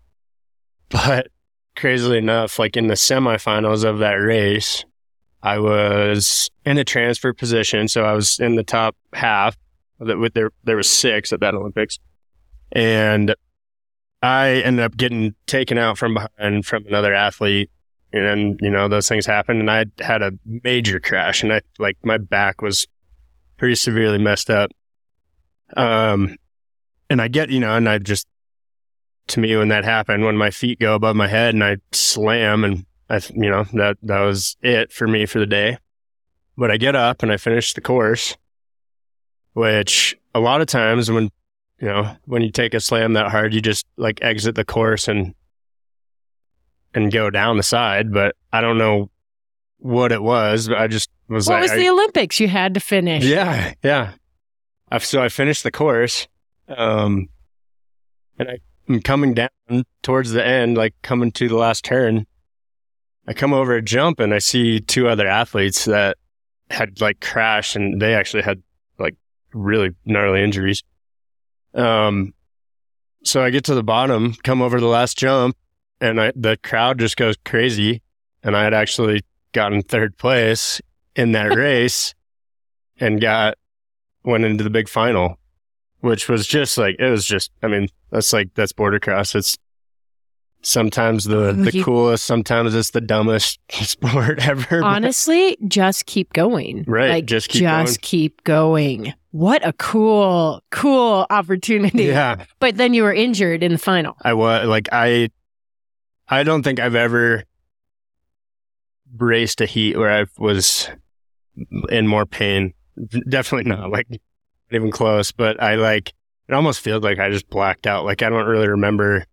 [0.88, 1.28] but
[1.74, 4.84] crazily enough, like in the semifinals of that race,
[5.46, 9.56] I was in a transfer position, so I was in the top half.
[10.00, 12.00] That with there, there was six at that Olympics,
[12.72, 13.32] and
[14.20, 17.70] I ended up getting taken out from behind from another athlete,
[18.12, 21.96] and you know those things happen, and I had a major crash, and I like
[22.02, 22.88] my back was
[23.56, 24.72] pretty severely messed up.
[25.76, 26.36] Um,
[27.08, 28.26] and I get you know, and I just
[29.28, 32.64] to me when that happened, when my feet go above my head and I slam
[32.64, 35.78] and I, you know, that, that was it for me for the day.
[36.56, 38.36] But I get up and I finish the course,
[39.52, 41.30] which a lot of times when,
[41.80, 45.06] you know, when you take a slam that hard, you just like exit the course
[45.08, 45.34] and,
[46.94, 48.12] and go down the side.
[48.12, 49.10] But I don't know
[49.78, 50.68] what it was.
[50.68, 53.24] But I just was What like, was I- the Olympics you had to finish?
[53.24, 54.12] yeah, yeah.
[54.90, 56.28] I, so I finished the course,
[56.68, 57.28] um,
[58.38, 59.48] and I, am coming down
[60.02, 62.24] towards the end, like coming to the last turn.
[63.26, 66.16] I come over a jump and I see two other athletes that
[66.70, 68.62] had like crashed, and they actually had
[68.98, 69.16] like
[69.52, 70.82] really gnarly injuries.
[71.74, 72.34] Um,
[73.24, 75.56] so I get to the bottom, come over the last jump,
[76.00, 78.02] and I, the crowd just goes crazy.
[78.42, 79.22] And I had actually
[79.52, 80.80] gotten third place
[81.16, 82.14] in that race
[82.98, 83.58] and got
[84.24, 85.38] went into the big final,
[86.00, 87.50] which was just like it was just.
[87.62, 89.34] I mean, that's like that's boardercross.
[89.34, 89.58] It's
[90.66, 94.82] sometimes the the You- coolest, sometimes it's the dumbest sport ever.
[94.82, 96.84] Honestly, just keep going.
[96.86, 99.14] Right, Like, just keep just keep going.
[99.30, 102.04] What a cool, cool opportunity.
[102.04, 104.16] yeah, But then you were injured in the final.
[104.22, 105.30] I was like I.
[106.28, 107.44] I don't think I've ever
[109.16, 110.88] raced a heat where I was
[111.88, 112.74] in more pain.
[113.28, 114.20] Definitely not like not
[114.72, 115.30] even close.
[115.32, 116.12] But I like
[116.48, 116.54] it.
[116.54, 118.04] Almost feels like I just blacked out.
[118.04, 119.24] Like I don't really remember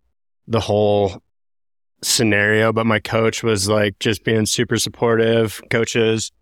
[0.46, 1.22] the whole
[2.02, 2.72] scenario.
[2.72, 5.60] But my coach was like just being super supportive.
[5.70, 6.32] Coaches,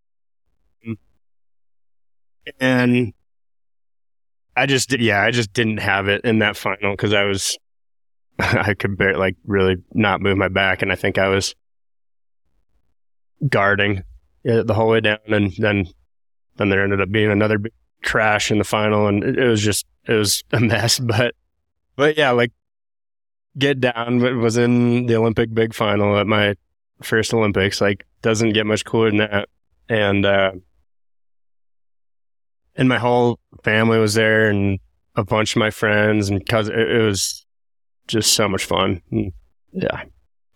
[2.61, 3.13] and
[4.57, 7.59] I just did- yeah I just didn't have it in that final because I was
[8.39, 11.55] I could barely like really not move my back, and I think I was
[13.49, 14.03] guarding
[14.45, 15.87] the whole way down, and then
[16.57, 17.59] then there ended up being another
[18.05, 21.01] crash in the final, and it, it was just it was a mess.
[21.05, 21.35] But
[21.97, 22.53] but yeah, like
[23.59, 26.57] get down w- was in the Olympic big final at my
[27.03, 27.81] first Olympics.
[27.81, 29.49] Like doesn't get much cooler than that,
[29.89, 30.53] and uh,
[32.77, 34.79] and my whole family was there, and
[35.17, 36.77] a bunch of my friends and cousins.
[36.77, 37.45] It, it was
[38.07, 39.03] just so much fun.
[39.11, 39.33] And,
[39.73, 40.05] yeah.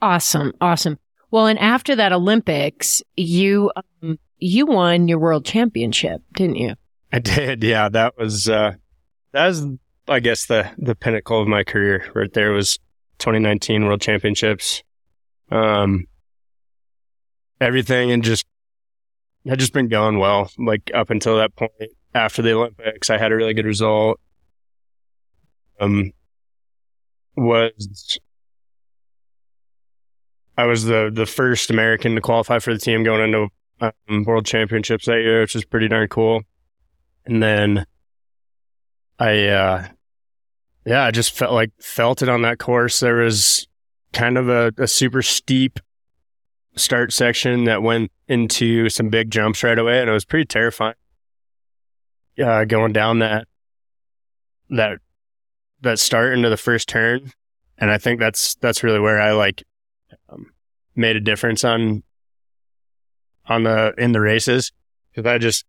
[0.01, 0.53] Awesome.
[0.61, 0.99] Awesome.
[1.31, 3.73] Well, and after that Olympics, you
[4.03, 6.75] um, you won your world championship, didn't you?
[7.13, 7.63] I did.
[7.63, 8.73] Yeah, that was uh
[9.33, 9.67] that was
[10.09, 12.79] I guess the the pinnacle of my career right there was
[13.19, 14.83] 2019 World Championships.
[15.51, 16.07] Um,
[17.61, 18.47] everything and just
[19.47, 20.51] had just been going well.
[20.59, 21.73] Like up until that point,
[22.15, 24.21] after the Olympics, I had a really good result.
[25.81, 26.13] Um,
[27.37, 28.19] was
[30.57, 33.49] I was the the first American to qualify for the team going into
[33.81, 36.43] um, World Championships that year, which was pretty darn cool.
[37.27, 37.87] And then
[39.19, 39.89] I, uh,
[40.87, 43.01] yeah, I just felt like felt it on that course.
[43.01, 43.67] There was
[44.13, 45.81] kind of a, a super steep
[46.77, 50.95] start section that went into some big jumps right away, and it was pretty terrifying.
[52.43, 53.49] Uh, going down that
[54.71, 54.99] that
[55.81, 57.33] that start into the first turn,
[57.79, 59.65] and I think that's that's really where I like
[60.29, 60.53] um,
[60.95, 62.05] made a difference on
[63.47, 64.71] on the in the races
[65.11, 65.65] because I just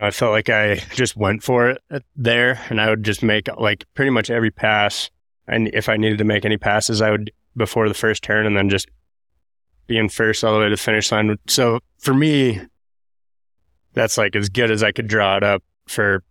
[0.00, 3.84] I felt like I just went for it there, and I would just make like
[3.94, 5.10] pretty much every pass.
[5.48, 8.56] And if I needed to make any passes, I would before the first turn, and
[8.56, 8.88] then just
[9.86, 11.36] being first all the way to the finish line.
[11.48, 12.60] So for me,
[13.92, 16.22] that's like as good as I could draw it up for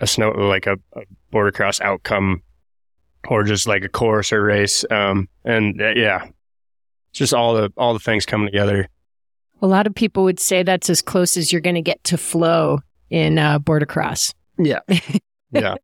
[0.00, 2.42] a snow like a, a boardercross outcome,
[3.26, 4.84] or just like a course or race.
[4.90, 6.28] Um, and uh, yeah,
[7.12, 8.88] just all the all the things coming together.
[9.62, 12.18] A lot of people would say that's as close as you're going to get to
[12.18, 14.34] flow in uh, boardercross.
[14.58, 14.80] Yeah,
[15.52, 15.76] yeah.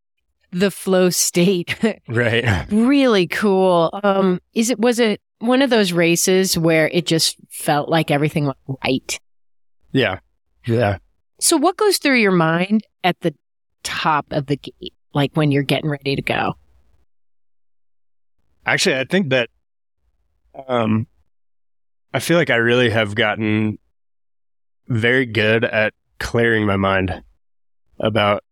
[0.51, 1.77] the flow state.
[2.09, 2.67] right.
[2.71, 3.91] really cool.
[4.03, 8.47] Um, is it was it one of those races where it just felt like everything
[8.47, 9.21] went right?
[9.93, 10.19] Yeah.
[10.67, 10.99] Yeah.
[11.41, 13.35] So what goes through your mind at the
[13.83, 16.55] top of the gate, like when you're getting ready to go?
[18.67, 19.49] Actually, I think that
[20.67, 21.07] um
[22.13, 23.79] I feel like I really have gotten
[24.89, 27.23] very good at clearing my mind
[28.01, 28.43] about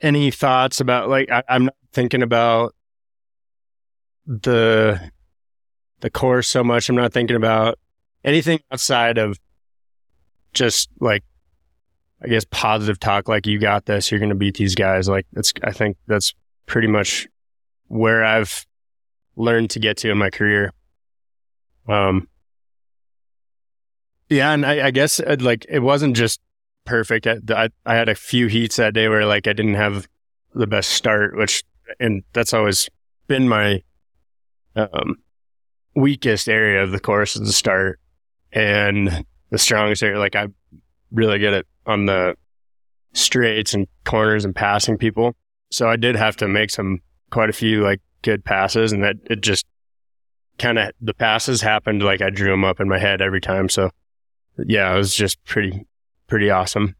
[0.00, 2.74] any thoughts about like I, am not thinking about
[4.26, 5.10] the
[6.00, 6.88] the course so much.
[6.88, 7.78] I'm not thinking about
[8.24, 9.38] anything outside of
[10.52, 11.22] just like
[12.22, 15.08] I guess positive talk like you got this, you're gonna beat these guys.
[15.08, 16.34] Like that's I think that's
[16.66, 17.28] pretty much
[17.88, 18.66] where I've
[19.36, 20.72] learned to get to in my career.
[21.90, 22.28] Um,
[24.28, 26.40] yeah, and I, I guess uh, like it wasn't just
[26.84, 27.26] perfect.
[27.26, 30.06] I, I, I had a few heats that day where like I didn't have
[30.54, 31.64] the best start, which
[31.98, 32.88] and that's always
[33.26, 33.82] been my
[34.76, 35.16] um,
[35.96, 37.98] weakest area of the course is the start,
[38.52, 40.18] and the strongest area.
[40.18, 40.54] Like I'm
[41.10, 42.36] really good at on the
[43.14, 45.34] straights and corners and passing people.
[45.72, 49.16] So I did have to make some quite a few like good passes, and that
[49.24, 49.66] it just
[50.60, 53.68] kind of the passes happened like I drew them up in my head every time.
[53.68, 53.90] So
[54.58, 55.86] yeah, it was just pretty
[56.28, 56.94] pretty awesome.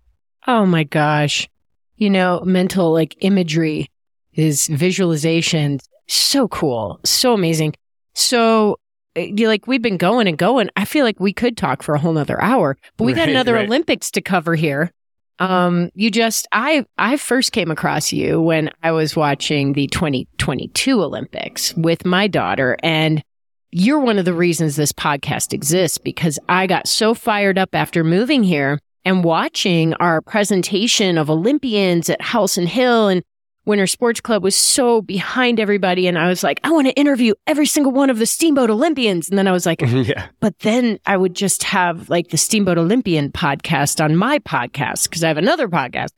[0.47, 1.49] Oh my gosh.
[1.97, 3.89] You know, mental like imagery
[4.35, 5.79] is visualization.
[6.09, 6.99] So cool.
[7.05, 7.75] So amazing.
[8.15, 8.79] So
[9.15, 10.71] eh, you like we've been going and going.
[10.77, 13.55] I feel like we could talk for a whole nother hour, but we got another
[13.55, 13.67] right.
[13.67, 14.91] Olympics to cover here.
[15.39, 21.03] Um, you just I I first came across you when I was watching the 2022
[21.03, 23.23] Olympics with my daughter and
[23.73, 28.03] you're one of the reasons this podcast exists because I got so fired up after
[28.03, 33.23] moving here and watching our presentation of Olympians at Howelson Hill and
[33.66, 36.07] Winter Sports Club was so behind everybody.
[36.07, 39.29] And I was like, I want to interview every single one of the Steamboat Olympians.
[39.29, 40.29] And then I was like, yeah.
[40.41, 45.23] But then I would just have like the Steamboat Olympian podcast on my podcast because
[45.23, 46.11] I have another podcast.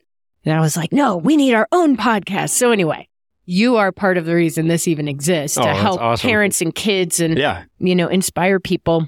[0.45, 2.49] And I was like, no, we need our own podcast.
[2.49, 3.07] So anyway,
[3.45, 6.27] you are part of the reason this even exists oh, to help awesome.
[6.27, 7.63] parents and kids and yeah.
[7.79, 9.07] you know inspire people.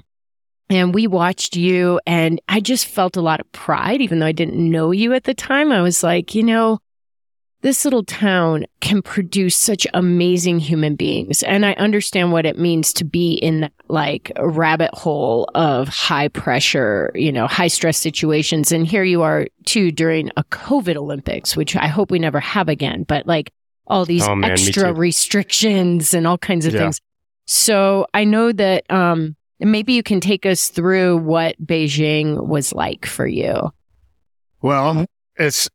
[0.68, 4.32] And we watched you and i just felt a lot of pride even though i
[4.32, 5.72] didn't know you at the time.
[5.72, 6.80] I was like you know
[7.62, 11.42] this little town can produce such amazing human beings.
[11.44, 15.86] And i understand what it means to be in that like a rabbit hole of
[15.86, 18.72] high pressure you know high stress situations.
[18.72, 22.68] And here you are too during a covid olympics which i hope we never have
[22.68, 23.04] again.
[23.04, 23.52] But like
[23.86, 26.80] all these oh, man, extra restrictions and all kinds of yeah.
[26.80, 27.00] things.
[27.46, 33.06] So I know that um, maybe you can take us through what Beijing was like
[33.06, 33.72] for you.
[34.62, 35.06] Well,
[35.36, 35.68] it's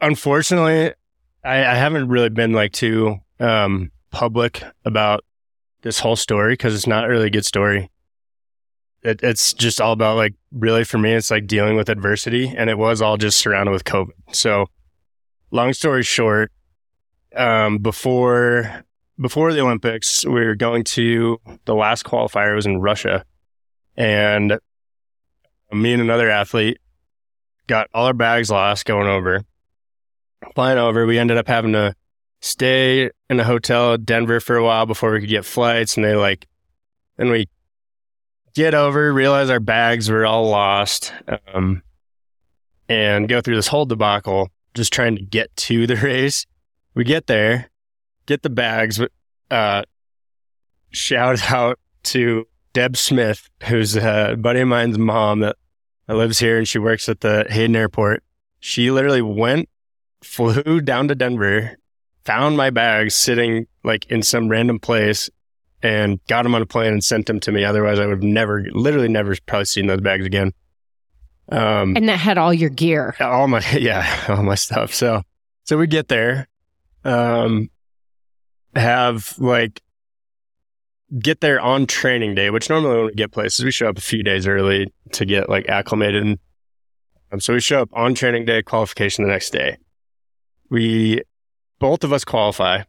[0.00, 0.94] unfortunately,
[1.44, 5.24] I, I haven't really been like too um, public about
[5.82, 7.90] this whole story because it's not really a good story.
[9.02, 12.68] It, it's just all about like really for me, it's like dealing with adversity, and
[12.68, 14.12] it was all just surrounded with COVID.
[14.32, 14.66] So,
[15.50, 16.52] long story short,
[17.36, 18.84] um, before
[19.20, 23.24] before the Olympics, we were going to the last qualifier was in Russia,
[23.96, 24.58] and
[25.72, 26.78] me and another athlete
[27.66, 29.42] got all our bags lost going over.
[30.54, 31.94] Flying over, we ended up having to
[32.40, 35.96] stay in a hotel in Denver for a while before we could get flights.
[35.96, 36.46] And they like,
[37.16, 37.48] then we
[38.54, 41.12] get over, realize our bags were all lost,
[41.54, 41.82] um,
[42.88, 46.46] and go through this whole debacle just trying to get to the race.
[47.00, 47.70] We get there,
[48.26, 49.00] get the bags,
[49.50, 49.82] uh,
[50.90, 55.56] shout out to Deb Smith, who's a buddy of mine's mom that,
[56.06, 58.22] that lives here and she works at the Hayden Airport.
[58.58, 59.70] She literally went,
[60.22, 61.78] flew down to Denver,
[62.26, 65.30] found my bags sitting like in some random place
[65.82, 67.64] and got them on a plane and sent them to me.
[67.64, 70.52] Otherwise, I would have never, literally never probably seen those bags again.
[71.48, 74.92] Um, and that had all your gear, all my, yeah, all my stuff.
[74.92, 75.22] So,
[75.64, 76.46] so we get there,
[77.04, 77.70] um,
[78.74, 79.82] have like
[81.18, 84.02] get there on training day, which normally when we get places, we show up a
[84.02, 86.22] few days early to get like acclimated.
[86.22, 86.38] And
[87.32, 89.76] um, so we show up on training day, qualification the next day.
[90.68, 91.22] We,
[91.78, 92.82] both of us qualify.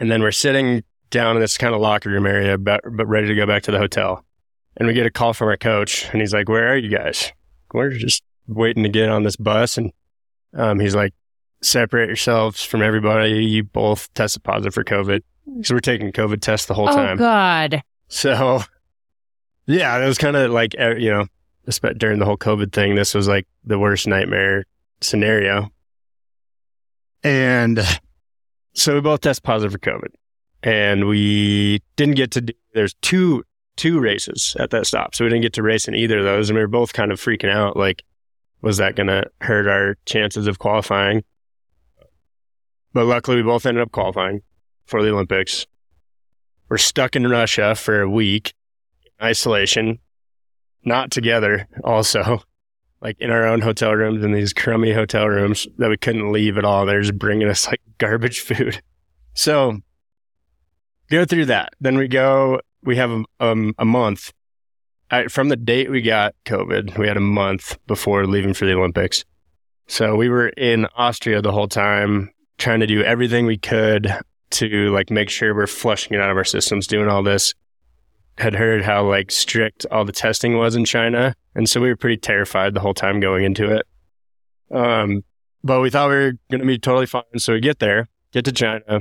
[0.00, 3.28] And then we're sitting down in this kind of locker room area, but, but ready
[3.28, 4.24] to go back to the hotel.
[4.76, 7.32] And we get a call from our coach and he's like, where are you guys?
[7.72, 9.78] We're just waiting to get on this bus.
[9.78, 9.92] And
[10.52, 11.14] um, he's like,
[11.64, 13.44] separate yourselves from everybody.
[13.44, 15.22] You both tested positive for COVID.
[15.62, 17.18] So we're taking COVID tests the whole oh, time.
[17.18, 17.82] Oh God.
[18.08, 18.62] So
[19.66, 21.26] yeah, it was kind of like, you know,
[21.96, 24.64] during the whole COVID thing, this was like the worst nightmare
[25.00, 25.70] scenario.
[27.22, 27.80] And
[28.74, 30.12] so we both test positive for COVID
[30.62, 33.44] and we didn't get to do, there's two,
[33.76, 35.14] two races at that stop.
[35.14, 36.50] So we didn't get to race in either of those.
[36.50, 37.76] And we were both kind of freaking out.
[37.76, 38.02] Like,
[38.60, 41.24] was that going to hurt our chances of qualifying?
[42.94, 44.40] But luckily we both ended up qualifying
[44.86, 45.66] for the Olympics.
[46.68, 48.54] We're stuck in Russia for a week,
[49.20, 49.98] isolation,
[50.84, 52.42] not together, also,
[53.02, 56.56] like in our own hotel rooms in these crummy hotel rooms that we couldn't leave
[56.56, 56.86] at all.
[56.86, 58.80] They're just bringing us like garbage food.
[59.34, 59.80] So
[61.10, 61.74] go through that.
[61.80, 64.32] Then we go, we have um, a month.
[65.10, 68.74] I, from the date we got COVID, we had a month before leaving for the
[68.74, 69.24] Olympics.
[69.86, 74.12] So we were in Austria the whole time, trying to do everything we could
[74.50, 77.54] to like make sure we're flushing it out of our systems, doing all this.
[78.38, 81.34] Had heard how like strict all the testing was in China.
[81.54, 83.86] And so we were pretty terrified the whole time going into it.
[84.76, 85.22] Um,
[85.62, 87.22] but we thought we were going to be totally fine.
[87.38, 89.00] So we get there, get to China.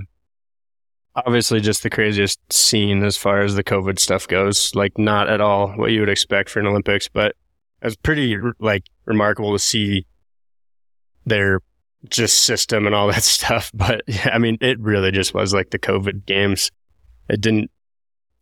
[1.16, 4.74] Obviously, just the craziest scene as far as the COVID stuff goes.
[4.74, 7.36] Like, not at all what you would expect for an Olympics, but
[7.82, 10.06] it was pretty like remarkable to see
[11.26, 11.60] their
[12.10, 13.72] just system and all that stuff.
[13.74, 16.72] But yeah, I mean, it really just was like the COVID games.
[17.30, 17.72] It didn't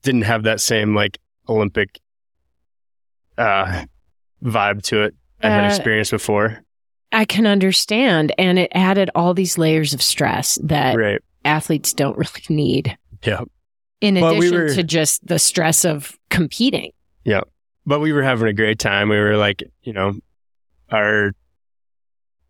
[0.03, 1.99] didn't have that same like Olympic
[3.37, 3.85] uh,
[4.43, 6.63] vibe to it I had uh, experienced before.
[7.11, 11.21] I can understand, and it added all these layers of stress that right.
[11.43, 12.97] athletes don't really need.
[13.23, 13.41] Yeah.
[13.99, 16.91] In addition we were, to just the stress of competing.
[17.23, 17.41] Yeah.
[17.85, 19.09] But we were having a great time.
[19.09, 20.13] We were like, you know,
[20.91, 21.33] our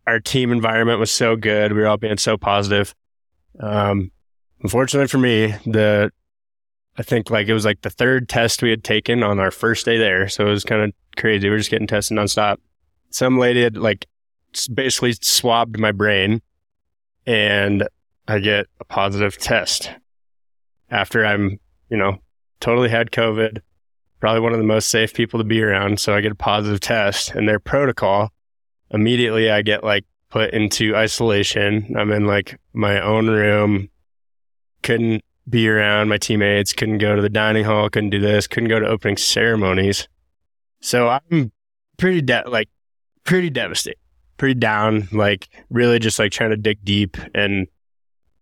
[0.08, 1.74] our team environment was so good.
[1.74, 2.94] We were all being so positive.
[3.60, 4.12] Um,
[4.62, 6.12] unfortunately for me, the
[6.98, 9.86] I think like it was like the third test we had taken on our first
[9.86, 11.48] day there, so it was kind of crazy.
[11.48, 12.58] We were just getting tested nonstop.
[13.10, 14.08] Some lady had like
[14.74, 16.42] basically swabbed my brain,
[17.26, 17.88] and
[18.28, 19.92] I get a positive test
[20.90, 22.18] after I'm, you know,
[22.60, 23.62] totally had COVID.
[24.20, 26.00] Probably one of the most safe people to be around.
[26.00, 28.32] So I get a positive test, and their protocol
[28.92, 31.96] immediately I get like put into isolation.
[31.98, 33.90] I'm in like my own room.
[34.84, 38.70] Couldn't be around my teammates, couldn't go to the dining hall, couldn't do this, couldn't
[38.70, 40.08] go to opening ceremonies.
[40.82, 41.52] So I'm
[41.98, 42.70] pretty de- like
[43.24, 44.00] pretty devastated,
[44.38, 47.68] pretty down, like really just like trying to dig deep and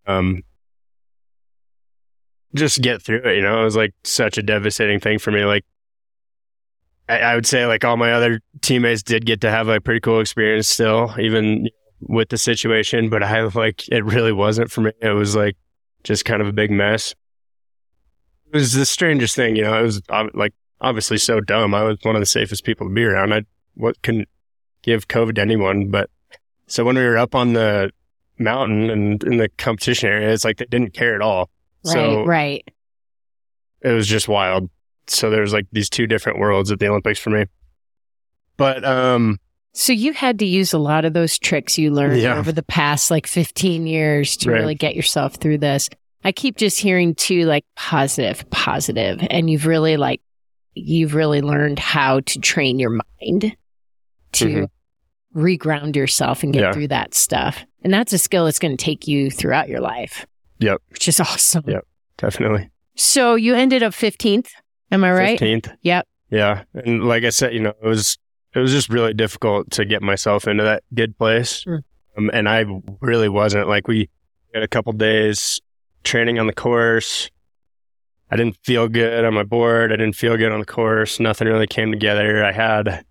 [0.08, 0.44] um
[2.56, 3.62] just get through it, you know.
[3.62, 5.46] It was like such a devastating thing for me.
[5.46, 5.66] Like
[7.10, 10.00] I, I would say like all my other teammates did get to have a pretty
[10.00, 11.68] cool experience still, even
[12.02, 14.92] with the situation, but I like it really wasn't for me.
[15.02, 15.58] It was like
[16.04, 17.14] just kind of a big mess.
[18.54, 19.78] It was the strangest thing, you know.
[19.78, 20.02] It was
[20.34, 21.74] like obviously so dumb.
[21.74, 23.34] I was one of the safest people to be around.
[23.34, 23.44] I
[23.74, 24.30] what couldn't
[24.82, 26.10] give COVID to anyone, but
[26.68, 27.92] so when we were up on the
[28.38, 31.50] mountain and in the competition area, it's like they didn't care at all.
[31.86, 32.64] Right, so right.
[33.82, 34.70] It was just wild
[35.10, 37.46] so there's like these two different worlds at the Olympics for me.
[38.58, 39.40] But um
[39.72, 42.38] so you had to use a lot of those tricks you learned yeah.
[42.38, 44.60] over the past like 15 years to right.
[44.60, 45.90] really get yourself through this.
[46.24, 50.22] I keep just hearing too like positive, positive, and you've really like
[50.74, 53.56] you've really learned how to train your mind
[54.34, 55.40] to mm-hmm.
[55.40, 56.72] reground yourself and get Yeah.
[56.74, 57.66] through that stuff.
[57.84, 60.26] And that's a skill that's going to take you throughout your life.
[60.60, 60.82] Yep.
[60.90, 61.64] Which is awesome.
[61.68, 61.86] Yep.
[62.18, 62.70] Definitely.
[62.96, 64.50] So you ended up 15th.
[64.92, 65.40] Am I right?
[65.40, 65.76] 15th.
[65.82, 66.08] Yep.
[66.30, 66.64] Yeah.
[66.74, 68.18] And like I said, you know, it was
[68.54, 71.66] it was just really difficult to get myself into that good place.
[72.18, 72.66] Um, and I
[73.00, 73.68] really wasn't.
[73.68, 74.10] Like we
[74.54, 75.62] had a couple days
[76.04, 77.30] training on the course.
[78.32, 79.92] I didn't feel good on my board.
[79.92, 81.20] I didn't feel good on the course.
[81.20, 82.44] Nothing really came together.
[82.44, 83.06] I had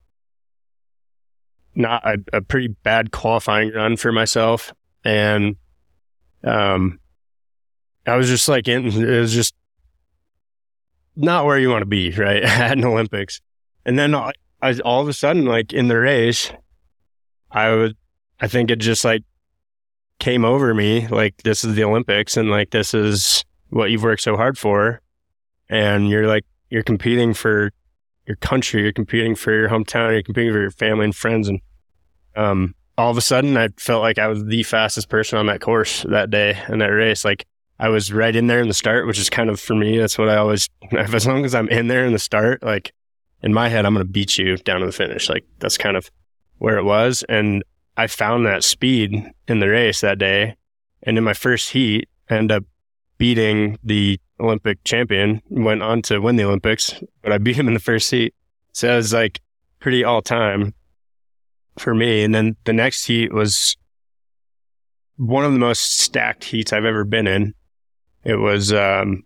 [1.75, 4.73] not a, a pretty bad qualifying run for myself.
[5.05, 5.57] And
[6.45, 6.99] um
[8.07, 9.55] I was just like in it was just
[11.19, 12.43] not where you want to be, right?
[12.45, 13.41] At an Olympics.
[13.85, 16.51] And then I, I, all of a sudden, like in the race,
[17.51, 17.97] I would,
[18.41, 19.25] I think it just like
[20.21, 24.23] came over me, like this is the Olympics and like this is what you've worked
[24.23, 25.01] so hard for.
[25.69, 27.73] And you're like, you're competing for
[28.27, 31.49] your country, you're competing for your hometown, you're competing for your family and friends.
[31.49, 31.61] And,
[32.37, 35.61] um, all of a sudden I felt like I was the fastest person on that
[35.61, 37.25] course that day in that race.
[37.25, 37.47] Like
[37.79, 39.99] I was right in there in the start, which is kind of for me.
[39.99, 42.93] That's what I always, as long as I'm in there in the start, like
[43.43, 45.29] in my head, I'm going to beat you down to the finish.
[45.29, 46.11] Like that's kind of
[46.59, 47.25] where it was.
[47.29, 47.63] And
[47.97, 50.57] I found that speed in the race that day.
[51.05, 52.65] And in my first heat, I ended up
[53.19, 57.75] beating the Olympic champion, went on to win the Olympics, but I beat him in
[57.75, 58.35] the first heat.
[58.73, 59.41] So it was like
[59.81, 60.75] pretty all time
[61.79, 62.23] for me.
[62.23, 63.77] And then the next heat was
[65.17, 67.55] one of the most stacked heats I've ever been in.
[68.29, 69.23] It was um,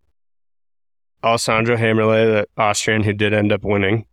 [1.24, 4.06] Alessandro Hammerle, the Austrian, who did end up winning.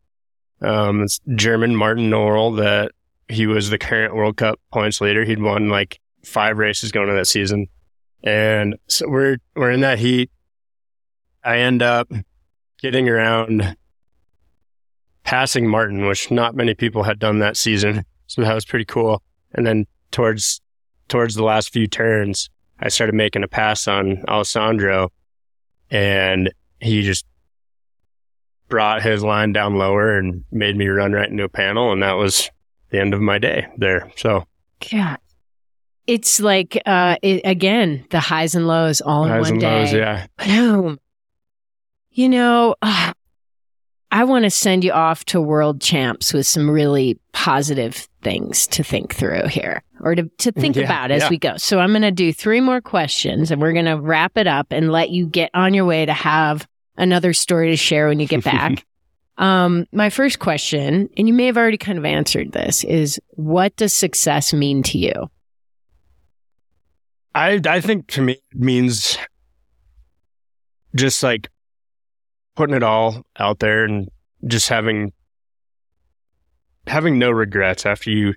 [0.64, 2.92] Um, it's German Martin Nörl, that
[3.28, 5.26] he was the current World Cup points leader.
[5.26, 7.68] He'd won like five races going into that season,
[8.24, 10.32] and so we're we're in that heat.
[11.44, 12.12] I end up
[12.82, 13.78] getting around,
[15.24, 19.22] passing Martin, which not many people had done that season, so that was pretty cool.
[19.54, 20.62] And then towards
[21.10, 22.50] towards the last few turns,
[22.82, 25.12] I started making a pass on Alessandro
[25.92, 27.26] and he just
[28.70, 31.92] brought his line down lower and made me run right into a panel.
[31.92, 32.50] And that was
[32.90, 34.12] the end of my day there.
[34.16, 34.46] So
[34.92, 35.18] God.
[36.08, 39.80] It's like, uh, it, again, the highs and lows all in one and day.
[39.80, 40.26] lows, yeah.
[40.44, 41.00] Boom.
[42.10, 43.14] You know, ah,
[44.12, 48.84] I want to send you off to world champs with some really positive things to
[48.84, 51.30] think through here or to, to think Yeah, about as yeah.
[51.30, 51.57] we go.
[51.57, 54.72] So I'm going to do three more questions and we're going to wrap it up
[54.72, 58.28] and let you get on your way to have another story to share when you
[58.28, 58.84] get back.
[59.38, 63.76] um, my first question, and you may have already kind of answered this, is what
[63.76, 65.30] does success mean to you?
[67.36, 69.20] I I think to me it means
[70.95, 71.47] just like
[72.60, 74.10] putting it all out there and
[74.45, 75.14] just having
[76.88, 78.34] having no regrets after you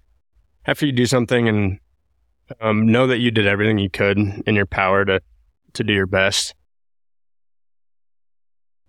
[0.65, 1.81] after you do something and
[2.61, 4.17] um, know that you did everything you could
[4.47, 5.21] in your power to
[5.73, 6.55] to do your best.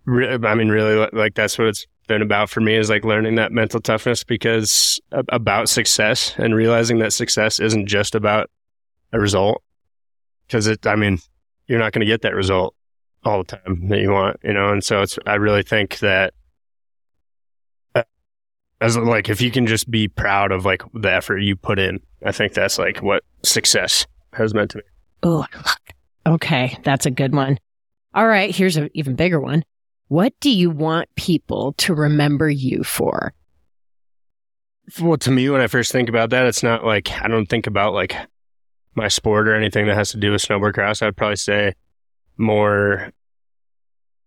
[0.05, 3.33] Re- I mean, really, like that's what it's been about for me is like learning
[3.33, 8.51] that mental toughness because about success and realizing that success isn't just about
[9.11, 9.63] a result
[10.45, 11.17] because it i mean
[11.67, 12.75] you're not going to get that result
[13.25, 16.33] all the time that you want you know and so it's i really think that
[17.95, 18.03] uh,
[18.81, 21.99] as like if you can just be proud of like the effort you put in
[22.25, 24.83] i think that's like what success has meant to me
[25.25, 25.45] Oh,
[26.27, 26.77] okay.
[26.83, 27.57] That's a good one.
[28.13, 28.53] All right.
[28.53, 29.63] Here's an even bigger one.
[30.09, 33.33] What do you want people to remember you for?
[34.99, 37.67] well to me when i first think about that it's not like i don't think
[37.67, 38.13] about like
[38.95, 41.71] my sport or anything that has to do with snowboard cross i'd probably say
[42.37, 43.11] more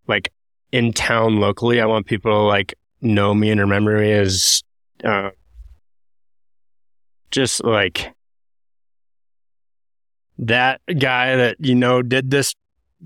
[0.06, 0.32] like
[0.72, 4.62] in town locally i want people to like know me and remember me as
[5.04, 5.30] uh,
[7.30, 8.12] just like
[10.38, 12.54] that guy that you know did this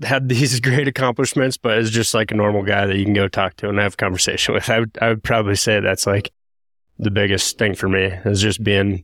[0.03, 3.27] had these great accomplishments but is just like a normal guy that you can go
[3.27, 4.69] talk to and have a conversation with.
[4.69, 6.31] I would, I would probably say that's like
[6.99, 9.03] the biggest thing for me is just being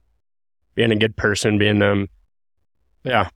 [0.76, 2.08] being a good person being um
[3.04, 3.30] yeah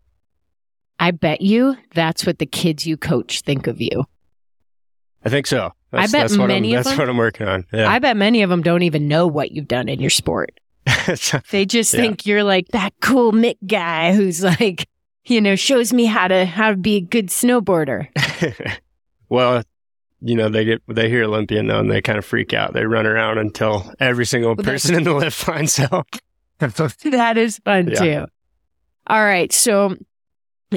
[1.02, 4.06] I bet you that's what the kids you coach think of you.
[5.26, 7.65] i think so I bet that's what many of that's them- what i'm working on
[7.73, 10.57] yeah I bet many of them don't even know what you've done in your sport.
[11.52, 12.02] They just Yeah.
[12.02, 14.88] think you're like that cool Mick guy who's like,
[15.26, 18.07] you know, shows me how to how to be a good snowboarder.
[19.30, 19.64] well
[20.22, 22.86] you know they get they hear olympian though and they kind of freak out they
[22.86, 26.07] run around until every single Well, person in the lift finds out
[26.60, 27.99] that is fun Yeah.
[27.99, 28.26] too.
[29.07, 29.52] All right.
[29.52, 29.98] So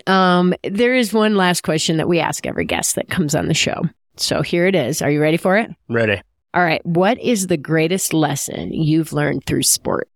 [0.07, 3.55] um there is one last question that we ask every guest that comes on the
[3.55, 3.83] show.
[4.16, 5.03] So here it is.
[5.03, 5.71] Are you ready for it?
[5.89, 6.21] ready
[6.55, 6.85] All right.
[6.87, 10.09] What is the greatest lesson you've learned through sport?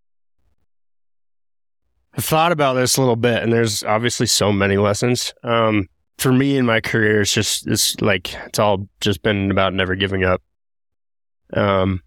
[2.15, 5.33] I've thought about this a little bit, and there's obviously so many lessons.
[5.45, 5.89] Um,
[6.19, 9.95] for me in my career, it's just it's like it's all just been about never
[9.95, 10.43] giving up.
[11.53, 12.03] Um,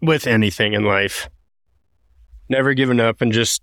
[0.00, 1.28] with anything in life,
[2.48, 3.62] never giving up, and just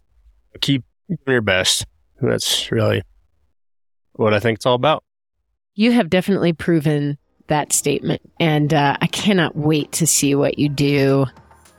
[0.61, 1.85] keep doing your best.
[2.21, 3.01] That's really
[4.19, 5.03] what I think it's all about.
[5.75, 7.17] You have definitely proven
[7.47, 11.25] that statement, and uh, I cannot wait to see what you do.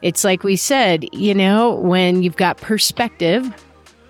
[0.03, 3.53] It's like we said, you know, when you've got perspective,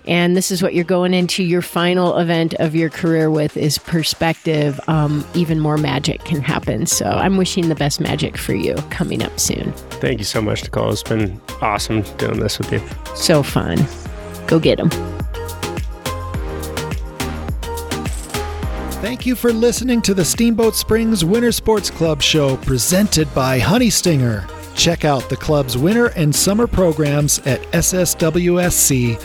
[0.07, 3.77] and this is what you're going into your final event of your career with is
[3.77, 8.73] perspective um, even more magic can happen so i'm wishing the best magic for you
[8.89, 9.71] coming up soon
[10.01, 10.91] Thank you so much, Nicole.
[10.91, 12.81] It's been awesome doing this with you.
[13.15, 13.77] so fun
[14.47, 14.89] go get them
[19.01, 23.89] Thank you for listening to the Steamboat Springs Winter Sports Club show presented by Honey
[23.89, 24.47] Stinger.
[24.75, 29.19] Check out the club's winter and summer programs at sswsc.org.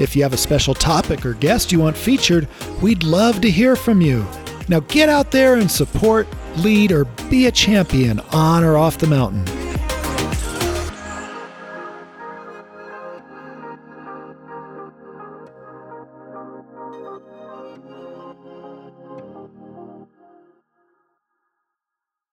[0.00, 2.48] If you have a special topic or guest you want featured,
[2.82, 4.26] we'd love to hear from you.
[4.66, 9.06] Now get out there and support, lead, or be a champion on or off the
[9.06, 9.44] mountain.